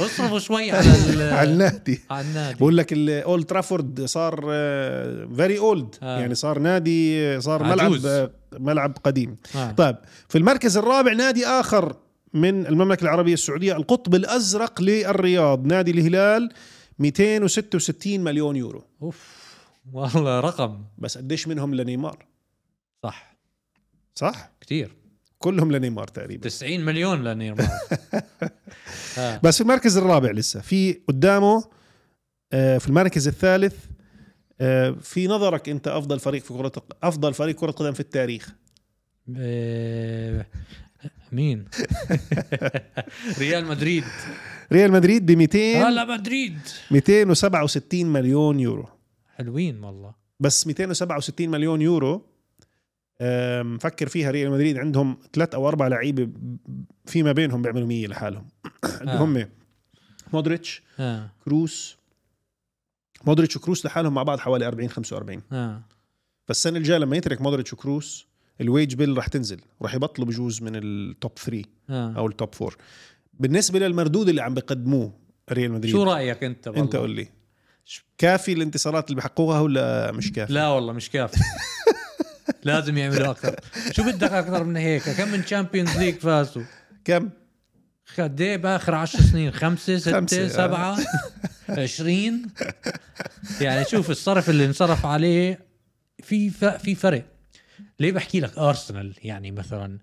اصرفوا 0.00 0.38
شوي 0.38 0.70
على 0.70 1.22
على 1.38 1.50
النادي. 1.52 2.00
على 2.10 2.26
النادي. 2.26 2.54
بقول 2.54 2.76
لك 2.76 2.92
الاولد 2.92 3.44
ترافورد 3.46 4.04
صار 4.04 4.40
very 5.36 5.58
old 5.58 5.94
آه. 6.02 6.20
يعني 6.20 6.34
صار 6.34 6.58
نادي 6.58 7.40
صار 7.40 7.64
عجوز. 7.64 8.06
ملعب 8.06 8.06
آه، 8.06 8.30
ملعب 8.58 8.96
قديم. 9.04 9.36
آه. 9.56 9.70
طيب 9.70 9.96
في 10.28 10.38
المركز 10.38 10.76
الرابع 10.76 11.12
نادي 11.12 11.46
آخر. 11.46 11.96
من 12.34 12.66
المملكة 12.66 13.02
العربية 13.02 13.34
السعودية 13.34 13.76
القطب 13.76 14.14
الأزرق 14.14 14.82
للرياض. 14.82 15.66
نادي 15.66 15.90
الهلال 15.90 16.52
266 16.98 18.20
مليون 18.20 18.56
يورو. 18.56 18.84
أوف 19.02 19.42
والله 19.92 20.40
رقم. 20.40 20.84
بس 20.98 21.18
قديش 21.18 21.48
منهم 21.48 21.74
لنيمار؟ 21.74 22.26
صح. 23.02 23.36
صح؟ 24.14 24.50
كثير 24.60 24.96
كلهم 25.38 25.72
لنيمار 25.72 26.08
تقريبا. 26.08 26.48
90 26.48 26.80
مليون 26.80 27.24
لنيمار. 27.24 27.68
آه. 29.18 29.40
بس 29.42 29.56
في 29.56 29.60
المركز 29.60 29.96
الرابع 29.96 30.30
لسه 30.30 30.60
في 30.60 30.92
قدامه 31.08 31.64
آه، 32.52 32.78
في 32.78 32.88
المركز 32.88 33.28
الثالث 33.28 33.74
آه، 34.60 34.90
في 34.90 35.26
نظرك 35.26 35.68
أنت 35.68 35.88
أفضل 35.88 36.20
فريق 36.20 36.42
في 36.42 36.54
كرة 36.54 36.72
أفضل 37.02 37.34
فريق 37.34 37.54
كرة 37.54 37.70
قدم 37.70 37.92
في 37.92 38.00
التاريخ؟ 38.00 38.54
آه، 39.36 40.46
مين؟ 41.32 41.64
ريال 43.38 43.64
مدريد. 43.66 44.04
ريال 44.72 44.92
مدريد 44.92 45.26
ب 45.26 45.30
200 45.30 45.88
هلا 45.88 46.04
مدريد. 46.04 46.58
267 46.90 48.06
مليون 48.06 48.60
يورو. 48.60 48.88
حلوين 49.36 49.84
والله. 49.84 50.14
بس 50.40 50.66
267 50.66 51.48
مليون 51.48 51.82
يورو 51.82 52.26
آم، 53.20 53.78
فكر 53.78 54.08
فيها 54.08 54.30
ريال 54.30 54.50
مدريد 54.50 54.76
عندهم 54.78 55.18
ثلاث 55.32 55.54
أو 55.54 55.68
أربع 55.68 55.86
لعيبة 55.88 56.28
فيما 57.06 57.32
بينهم 57.32 57.62
بيعملوا 57.62 57.86
100 57.86 58.06
لحالهم. 58.06 58.48
اللي 59.00 59.12
آه. 59.12 59.16
هم 59.24 59.48
مودريتش 60.32 60.82
آه. 61.00 61.30
كروس. 61.44 61.96
مودريتش 63.24 63.56
وكروس 63.56 63.86
لحالهم 63.86 64.14
مع 64.14 64.22
بعض 64.22 64.38
حوالي 64.38 64.66
40 64.66 64.88
45 64.88 65.42
آه. 65.52 65.82
فالسنة 66.48 66.78
الجاية 66.78 66.98
لما 66.98 67.16
يترك 67.16 67.40
مودريتش 67.42 67.72
وكروس 67.72 68.26
ال 68.60 68.67
wage 68.67 68.94
bill 68.94 69.18
رح 69.18 69.26
تنزل 69.26 69.60
رح 69.82 69.94
يبطلوا 69.94 70.26
بجوز 70.26 70.62
من 70.62 70.72
ال 70.76 70.90
top 70.90 71.32
3 71.38 71.62
آه. 71.90 72.14
أو 72.16 72.26
ال 72.26 72.33
top 72.33 72.54
4 72.62 72.76
بالنسبة 73.34 73.78
للمردود 73.78 74.28
اللي 74.28 74.42
عم 74.42 74.54
بقدموه 74.54 75.12
ريال 75.52 75.72
مدريد 75.72 75.92
شو 75.92 76.02
رأيك 76.02 76.44
أنت 76.44 76.68
والله؟ 76.68 76.82
أنت 76.82 76.96
قول 76.96 77.10
لي. 77.10 77.28
كافي 78.18 78.52
الانتصارات 78.52 79.10
اللي 79.10 79.16
بحققوها 79.16 79.60
ولا 79.60 80.12
مش 80.12 80.32
كافي؟ 80.32 80.52
لا 80.52 80.68
والله 80.68 80.92
مش 80.92 81.10
كافي. 81.10 81.40
لازم 82.64 82.98
يعملوا 82.98 83.30
أكثر 83.30 83.60
شو 83.92 84.02
بدك 84.02 84.32
أكثر 84.32 84.64
من 84.64 84.76
هيك؟ 84.76 85.02
كم 85.02 85.28
من 85.28 85.44
Champions 85.44 85.98
League 85.98 86.14
فازوا؟ 86.14 86.62
كم؟ 87.04 87.30
قد 88.18 88.40
إيه 88.40 88.56
بآخر 88.56 88.94
عشر 88.94 89.20
سنين. 89.20 89.50
خمسة 89.50 89.98
ستة 89.98 90.12
خمسة، 90.12 90.44
آه. 90.44 90.48
سبعة 90.48 90.98
عشرين. 91.68 92.48
يعني 93.60 93.84
شوف 93.84 94.10
الصرف 94.10 94.50
اللي 94.50 94.66
انصرف 94.66 95.06
عليه 95.06 95.60
في. 96.22 96.50
في 96.78 96.94
فرق. 96.94 97.31
ليه 98.02 98.12
بحكي 98.12 98.40
لك 98.40 98.58
أرسنال؟ 98.58 99.14
يعني 99.24 99.50
مثلا 99.50 99.98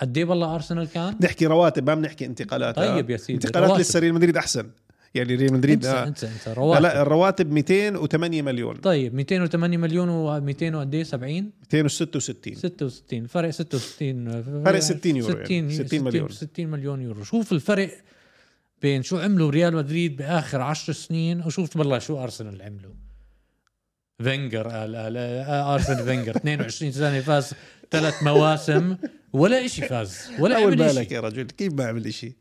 قد 0.00 0.18
إيه 0.18 0.24
والله 0.24 0.54
أرسنال 0.54 0.88
كان؟ 0.88 1.14
نحكي 1.20 1.46
رواتب 1.46 1.86
ما 1.86 1.94
بنحكي 1.94 2.26
انتقالات. 2.26 2.76
طيب 2.76 3.10
يا 3.10 3.16
سيدي، 3.16 3.46
انتقالات. 3.46 3.80
لسه 3.80 4.00
ريال 4.00 4.14
مدريد 4.14 4.36
أحسن. 4.36 4.70
يعني 5.14 5.34
ريال 5.34 5.52
مدريد 5.52 5.86
انسى 5.86 5.98
آه. 5.98 6.06
انسى 6.06 6.26
انسى 6.26 6.50
لا, 6.50 6.56
رواتب. 6.56 6.82
لا 6.82 7.02
الرواتب 7.02 7.52
208 7.52 8.42
مليون. 8.42 8.76
طيب 8.76 9.14
208 9.14 9.78
مليون 9.78 10.08
و200 10.08 10.74
وقد 10.74 10.94
إيه؟ 10.94 11.02
70 11.02 11.50
266 11.72 12.54
66 12.54 13.26
فرق 13.26 13.50
66 13.50 14.42
فرق 14.64 14.78
60 14.78 15.16
يورو 15.16 15.44
60 15.44 15.56
يعني. 15.56 15.74
60 15.74 16.04
مليون. 16.04 16.28
60 16.28 16.66
مليون 16.66 17.02
يورو. 17.02 17.24
شوف 17.24 17.52
الفرق 17.52 17.90
بين 18.82 19.02
شو 19.02 19.18
عملوا 19.18 19.50
ريال 19.50 19.74
مدريد 19.74 20.16
بآخر 20.16 20.60
10 20.60 20.92
سنين 20.92 21.42
وشوف 21.46 21.78
بالله 21.78 21.98
شو 21.98 22.22
أرسنال 22.22 22.62
عملوا. 22.62 23.05
فينجر 24.26 24.68
قال 24.68 24.96
قال 24.96 25.16
ارسنال 25.48 26.04
فينجر 26.04 26.36
22 26.36 26.92
سنة 26.92 27.20
فاز 27.20 27.52
ثلاث 27.90 28.22
مواسم 28.22 28.96
ولا 29.32 29.64
إشي 29.64 29.82
فاز 29.82 30.18
ولا 30.38 30.56
عمل 30.56 30.76
بالك 30.76 31.12
يا 31.12 31.20
رجل؟ 31.20 31.42
كيف 31.44 31.72
ما 31.72 31.84
عمل 31.86 32.14
شيء 32.14 32.32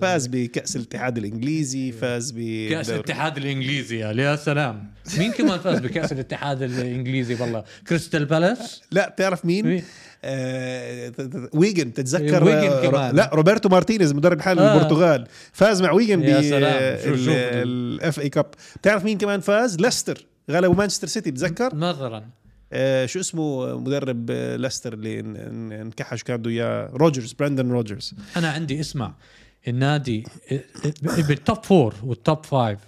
فاز 0.00 0.26
بكأس 0.26 0.76
الاتحاد 0.76 1.18
الإنجليزي 1.18 1.92
فاز 1.92 2.30
ب 2.36 2.68
كأس 2.70 2.90
الاتحاد 2.90 3.36
الإنجليزي 3.36 3.98
يا 3.98 4.36
سلام. 4.36 4.92
مين 5.18 5.32
كمان 5.32 5.58
فاز 5.58 5.78
بكأس 5.78 6.12
الاتحاد 6.16 6.62
الإنجليزي؟ 6.62 7.34
والله. 7.34 7.64
كريستال 7.88 8.24
بالاس؟ 8.24 8.82
لا 8.90 9.08
بتعرف 9.08 9.44
مين؟ 9.44 9.66
مين؟ 9.66 9.82
آه 10.24 11.12
ويجن 11.54 11.92
تتذكر؟ 11.92 12.44
ويجن 12.44 12.90
كمان. 12.90 13.16
لا 13.16 13.30
روبرتو 13.32 13.68
مارتينيز 13.68 14.12
مدرب 14.12 14.40
حال 14.40 14.58
آه. 14.58 14.74
البرتغال. 14.76 15.26
فاز 15.52 15.82
مع 15.82 15.90
ويجن 15.92 16.42
شو- 17.02 17.32
بال 17.32 18.20
FA 18.20 18.28
Cup 18.28 18.46
بتعرف 18.76 19.04
مين 19.04 19.18
كمان 19.18 19.40
فاز؟ 19.40 19.76
ليستر. 19.80 20.26
غلبوا 20.52 20.74
مانشستر 20.74 21.06
سيتي 21.06 21.30
بتذكر؟ 21.30 21.74
مثلا 21.74 22.24
آه 22.72 23.06
شو 23.06 23.20
اسمه 23.20 23.76
مدرب 23.78 24.30
آه، 24.30 24.56
ليستر 24.56 24.92
اللي 24.92 25.20
ان- 25.20 25.36
ان- 25.36 25.72
انكحش 25.72 26.22
كان 26.22 26.36
بده 26.36 26.50
إياه؟ 26.50 26.90
روجرز 26.94 27.32
براندن 27.32 27.70
روجرز. 27.70 28.14
أنا 28.36 28.50
عندي 28.50 28.80
اسمع 28.80 29.14
النادي 29.68 30.24
بال 31.28 31.42
top 31.42 31.64
four 31.64 31.94
وال 32.02 32.19
top 32.19 32.44
five 32.46 32.78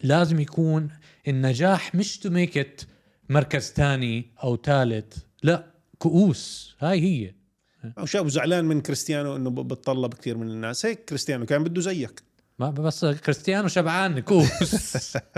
لازم 0.00 0.40
يكون 0.40 0.88
النجاح 1.28 1.94
مش 1.94 2.18
to 2.18 2.30
make 2.30 2.58
it 2.58 2.80
مركز 3.28 3.72
ثاني 3.72 4.30
أو 4.42 4.56
ثالث 4.56 5.16
لا 5.42 5.66
كؤوس 5.98 6.74
هاي 6.80 7.00
هي. 7.00 7.34
أو 7.98 8.06
شاب 8.06 8.28
زعلان 8.28 8.64
من 8.64 8.80
كريستيانو 8.80 9.36
إنه 9.36 9.50
بتطلب 9.50 10.14
كثير 10.14 10.36
من 10.36 10.48
الناس. 10.48 10.86
هيك 10.86 11.04
كريستيانو 11.04 11.46
كان 11.46 11.64
بده 11.64 11.80
زيك. 11.80 12.22
ما 12.58 12.70
بس 12.70 13.04
كريستيانو 13.04 13.68
شبعان 13.68 14.20
كؤوس 14.20 14.74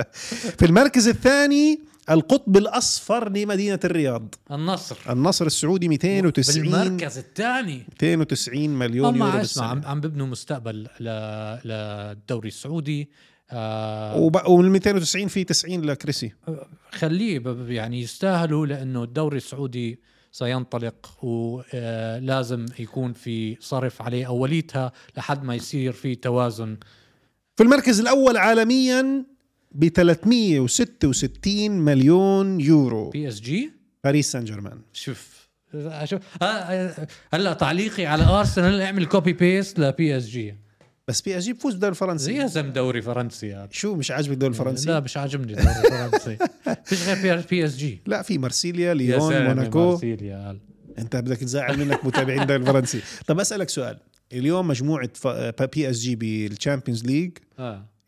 في 0.59 0.65
المركز 0.67 1.09
الثاني 1.09 1.81
القطب 2.11 2.57
الأصفر 2.57 3.29
لمدينة 3.29 3.81
الرياض. 3.85 4.35
النصر. 4.51 4.97
النصر 5.11 5.47
السعودي 5.47 5.89
290 5.89 6.63
بالمركز 6.71 7.19
الثاني. 7.19 7.85
290 7.89 8.71
مليون 8.71 9.17
يورو 9.17 9.29
اسمع 9.41 9.67
عم, 9.67 9.83
عم 9.85 10.01
ببنوا 10.01 10.27
مستقبل. 10.27 10.87
للدوري 11.65 12.49
السعودي. 12.49 13.11
آه 13.51 14.17
وب- 14.17 14.47
ومن 14.49 14.69
290 14.71 15.29
في 15.29 15.45
90 15.45 15.83
لكريسي. 15.85 16.33
خليه 16.93 17.43
يعني 17.69 18.01
يستاهلوا 18.01 18.67
لأنه 18.67 19.03
الدوري 19.05 19.37
السعودي 19.37 20.01
سينطلق 20.33 21.25
ولازم 21.25 22.67
يكون 22.79 23.13
في 23.13 23.57
صرف 23.61 24.03
عليه 24.03 24.27
أوليتها 24.27 24.93
لحد 25.17 25.45
ما 25.45 25.55
يصير 25.55 25.93
في 25.93 26.15
توازن 26.15 26.77
في 27.61 27.65
المركز 27.65 28.01
الأول 28.01 28.37
عالميا 28.37 29.25
ب 29.73 29.89
366 29.89 31.71
مليون 31.71 32.61
يورو. 32.61 33.11
PSG 33.11 33.73
باريس 34.05 34.33
سان 34.33 34.45
جيرمان. 34.45 34.79
شوف 34.93 35.49
شوف 36.05 36.21
آه، 36.43 36.45
آه، 36.45 37.07
هلا 37.35 37.53
تعليقي 37.53 38.07
على 38.07 38.25
أرسنال 38.25 38.81
اعمل 38.81 39.07
copy 39.07 39.33
paste 39.33 39.79
ل 39.79 40.17
PSG 40.17 40.55
بس 41.09 41.21
PSG 41.21 41.53
بفوز 41.53 41.73
بالدوري 41.73 41.91
الفرنسي 41.91 42.25
زي 42.41 42.49
زم 42.49 42.73
دوري 42.73 43.03
فرنسي 43.03 43.55
هذا. 43.55 43.69
شو 43.73 43.95
مش 43.95 44.11
عاجبك 44.11 44.33
الدوري 44.33 44.53
الفرنسي؟ 44.53 44.89
لا 44.89 45.01
مش 45.01 45.17
عاجبني 45.17 45.53
الدوري 45.53 46.05
الفرنسي 46.05 46.37
فيش 46.87 47.09
غير 47.09 47.45
PSG 47.51 48.01
لا 48.07 48.23
في 48.23 48.39
مارسيليا 48.39 48.89
يا 48.89 48.95
ليون 48.95 49.47
موناكو. 49.47 49.91
مارسيليا. 49.91 50.47
قال. 50.47 50.59
انت 50.99 51.17
بدك 51.17 51.37
تزعل 51.37 51.79
منك 51.79 52.05
متابعين 52.05 52.43
الدوري 52.43 52.61
الفرنسي 52.61 53.01
طب 53.27 53.41
أسألك 53.41 53.69
سؤال. 53.69 53.99
اليوم 54.33 54.69
مجموعة 54.69 55.11
PSG 55.75 56.17
بال 56.17 56.33
Champions 56.33 57.05
League 57.05 57.33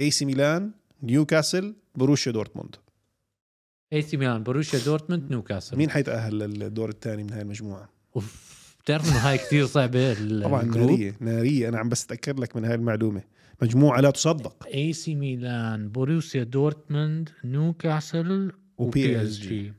AC 0.01 0.25
ميلان 0.25 0.71
نيوكاسل 1.03 1.75
بروسيا 1.95 2.33
دورتموند 2.33 2.77
AC 3.93 4.17
ميلان 4.17 4.43
بروسيا 4.43 4.79
دورتموند 4.79 5.31
نيوكاسل 5.31 5.77
مين 5.77 5.91
حيتأهل 5.91 6.39
للدور 6.39 6.89
الثاني 6.89 7.23
من 7.25 7.33
هاي 7.33 7.43
المجموعة؟ 7.43 7.89
أوف 8.17 8.53
بتعرف 8.85 9.09
إنه 9.09 9.19
هاي 9.19 9.39
كثير 9.39 9.67
صعبة 9.67 10.15
طبعا 10.45 10.63
نارية 10.63 11.17
نارية. 11.21 11.69
أنا 11.69 11.79
عم 11.79 11.89
بس 11.89 12.05
اتأكد 12.05 12.41
لك 12.41 12.57
من 12.57 12.65
هاي 12.65 12.75
المعلومة. 12.75 13.23
مجموعة 13.63 14.01
لا 14.01 14.11
تصدق. 14.11 14.67
AC 14.75 15.15
ميلان 15.15 15.89
بوروسيا 15.89 16.43
دورتموند 16.43 17.29
نيوكاسل 17.45 18.53
و 18.79 19.23
PSG. 19.23 19.73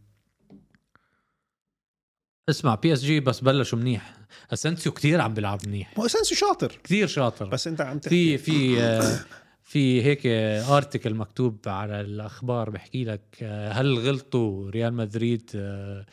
اسمع 2.50 2.76
PSG 2.76 3.20
بس 3.20 3.40
بلشوا 3.40 3.80
منيح. 3.80 4.14
اسنسيو 4.54 4.92
كثير 4.92 5.22
عم 5.22 5.34
بيلعب 5.34 5.60
منيح. 5.68 5.94
هو 6.00 6.06
اسنسيو 6.06 6.38
شاطر. 6.38 6.80
كثير 6.84 7.08
شاطر. 7.08 7.46
بس 7.50 7.68
انت 7.68 7.82
عم 7.82 8.00
تحكي. 8.00 8.38
في 8.38 8.78
في 8.78 9.24
في 9.64 10.04
هيك 10.04 10.22
article 10.70 11.14
مكتوب 11.16 11.60
على 11.68 12.02
الأخبار 12.02 12.70
بحكي 12.70 13.04
لك 13.04 13.44
هل 13.72 14.00
غلطوا 14.00 14.70
ريال 14.70 14.94
مدريد 14.94 15.52
آه، 15.56 16.06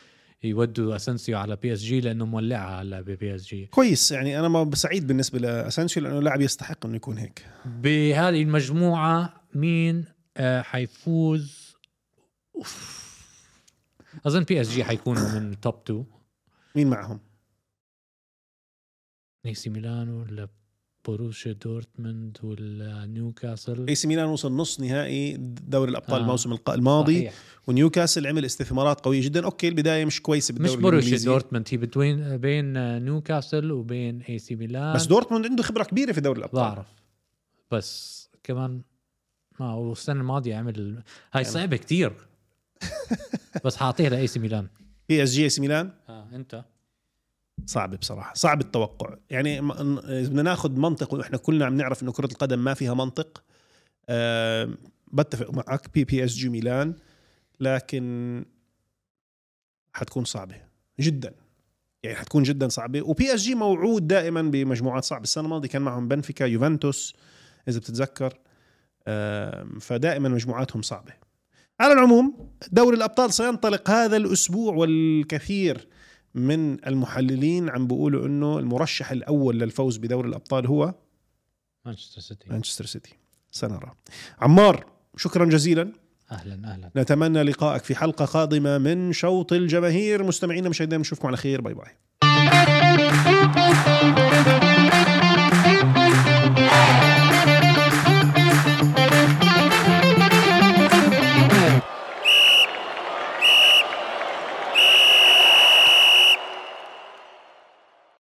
يودوا 0.43 0.97
اسنسيو 0.97 1.39
على 1.39 1.57
PSG 1.57 2.01
لأنه 2.01 2.27
مولعها 2.27 2.83
هلا 2.83 3.01
ب 3.01 3.35
PSG 3.35 3.67
كويس 3.67 4.13
يعني 4.13 4.39
أنا 4.39 4.49
ما 4.49 4.71
سعيد 4.75 5.07
بالنسبة 5.07 5.39
لاسنسيو 5.39 6.03
لأنه 6.03 6.21
لاعب 6.21 6.41
يستحق 6.41 6.87
إنه 6.87 6.97
يكون 6.97 7.19
هيك. 7.19 7.47
بهذه 7.65 8.43
المجموعة 8.43 9.43
مين 9.55 10.05
آه، 10.37 10.63
حيفوز؟ 10.63 11.75
أوف. 12.57 13.01
أظن 14.27 14.43
PSG 14.45 14.85
حيكونوا 14.85 15.29
من 15.29 15.61
top 15.61 15.75
2 15.85 16.05
مين 16.75 16.91
معهم؟ 16.91 17.21
AC 19.47 19.71
ميلان 19.71 20.09
ولا 20.09 20.49
بوروسيا 21.05 21.53
دورتموند 21.53 22.39
والنيوكاسل 22.43 23.87
AC 23.89 24.09
ميلان 24.09 24.27
وصل 24.27 24.53
نص 24.53 24.81
نهائي 24.81 25.37
دوري 25.41 25.91
الأبطال 25.91 26.19
آه. 26.19 26.23
الموسم 26.23 26.57
الماضي 26.69 27.19
صحيح. 27.19 27.35
ونيوكاسل 27.67 28.27
عمل 28.27 28.45
استثمارات 28.45 29.01
قوية 29.01 29.21
جدا. 29.23 29.45
okay 29.45 29.69
البداية 29.69 30.05
مش 30.05 30.23
كويسة 30.23 30.55
مش 30.55 30.59
بالدوري 30.59 30.81
بوروسيا 30.81 30.99
الإنجليزي. 30.99 31.27
دورتموند 31.27 31.69
هي 31.71 31.77
بين 31.77 32.37
بين 32.37 32.99
نيوكاسل 33.05 33.73
وبين 33.73 34.23
AC 34.23 34.57
ميلان. 34.57 34.95
بس 34.95 35.07
دورتموند 35.07 35.47
عنده 35.47 35.63
خبرة 35.63 35.85
كبيرة 35.85 36.13
في 36.13 36.21
دوري 36.21 36.39
الأبطال. 36.39 36.61
بعرف. 36.61 36.87
بس 37.71 38.29
كمان 38.43 38.83
ما 39.61 39.67
هو 39.67 39.93
السنة 39.93 40.21
الماضية 40.21 40.57
عمل 40.57 41.03
هاي 41.33 41.45
صعبة 41.45 41.77
كتير. 41.77 42.13
بس 43.65 43.77
حاعطيها 43.77 44.11
ل 44.11 44.27
AC 44.27 44.39
ميلان. 44.39 44.69
PSG 45.11 45.31
AC 45.31 45.61
ميلان؟ 45.61 45.91
آه 46.09 46.29
انت. 46.33 46.65
صعب 47.67 47.95
بصراحة 47.95 48.35
صعب 48.35 48.61
التوقع. 48.61 49.17
يعني 49.31 49.61
بدنا 49.61 50.43
ناخذ 50.43 50.71
منطق 50.71 51.15
وإحنا 51.15 51.37
كلنا 51.37 51.67
عم 51.67 51.77
نعرف 51.77 52.03
إنه 52.03 52.13
كرة 52.13 52.27
القدم 52.27 52.59
ما 52.59 52.75
فيها 52.75 52.95
منطق. 52.95 53.43
أه 54.09 54.71
بتفق 55.13 55.51
معك 55.51 55.95
ب 55.95 56.05
PSG 56.05 56.49
ميلان 56.49 56.95
لكن 57.61 58.45
حتكون 59.93 60.25
صعبة 60.25 60.57
جدا. 61.01 61.35
يعني 62.03 62.17
حتكون 62.17 62.43
جدا 62.43 62.69
صعبة. 62.69 63.03
و 63.03 63.35
PSG 63.35 63.55
موعود 63.55 64.09
دائما 64.09 64.43
بمجموعات 64.43 65.05
صعبة. 65.05 65.23
السنة 65.23 65.45
الماضية 65.45 65.69
كان 65.69 65.83
معهم 65.83 66.09
بنفيكا 66.09 66.45
يوفنتوس 66.45 67.15
إذا 67.69 67.79
بتتذكر. 67.79 68.39
آم، 69.09 69.79
فدائما 69.79 70.29
مجموعاتهم 70.29 70.83
صعبة. 70.83 71.13
على 71.81 71.93
العموم 71.93 72.51
دوري 72.73 72.97
الأبطال 72.97 73.33
سينطلق 73.33 73.91
هذا 73.91 74.17
الأسبوع 74.17 74.75
والكثير 74.75 75.89
من 76.35 76.87
المحللين 76.87 77.71
عم 77.71 77.87
بيقولوا 77.87 78.27
إنه 78.27 78.59
المرشح 78.59 79.11
الأول 79.11 79.59
للفوز 79.59 79.97
بدوري 79.97 80.29
الأبطال 80.29 80.67
هو 80.67 80.95
مانشستر 81.87 82.21
سيتي. 82.21 82.51
مانشستر 82.51 82.87
سيتي. 82.87 83.15
سنرى. 83.51 83.93
عمار 84.41 84.87
شكرا 85.17 85.45
جزيلا. 85.45 85.93
أهلا 86.33 86.73
أهلا. 86.73 86.91
نتمنى 86.97 87.43
لقائك 87.43 87.85
في 87.85 87.95
حلقة 87.95 88.25
قادمة 88.25 88.79
من 88.79 89.13
شوط 89.13 89.53
الجماهير. 89.53 90.23
مستمعينا 90.23 90.69
مشاهدينا 90.69 91.01
نشوفكم 91.01 91.29
على 91.29 91.37
خير. 91.37 91.61
bye 91.61 91.75
bye. 91.75 91.91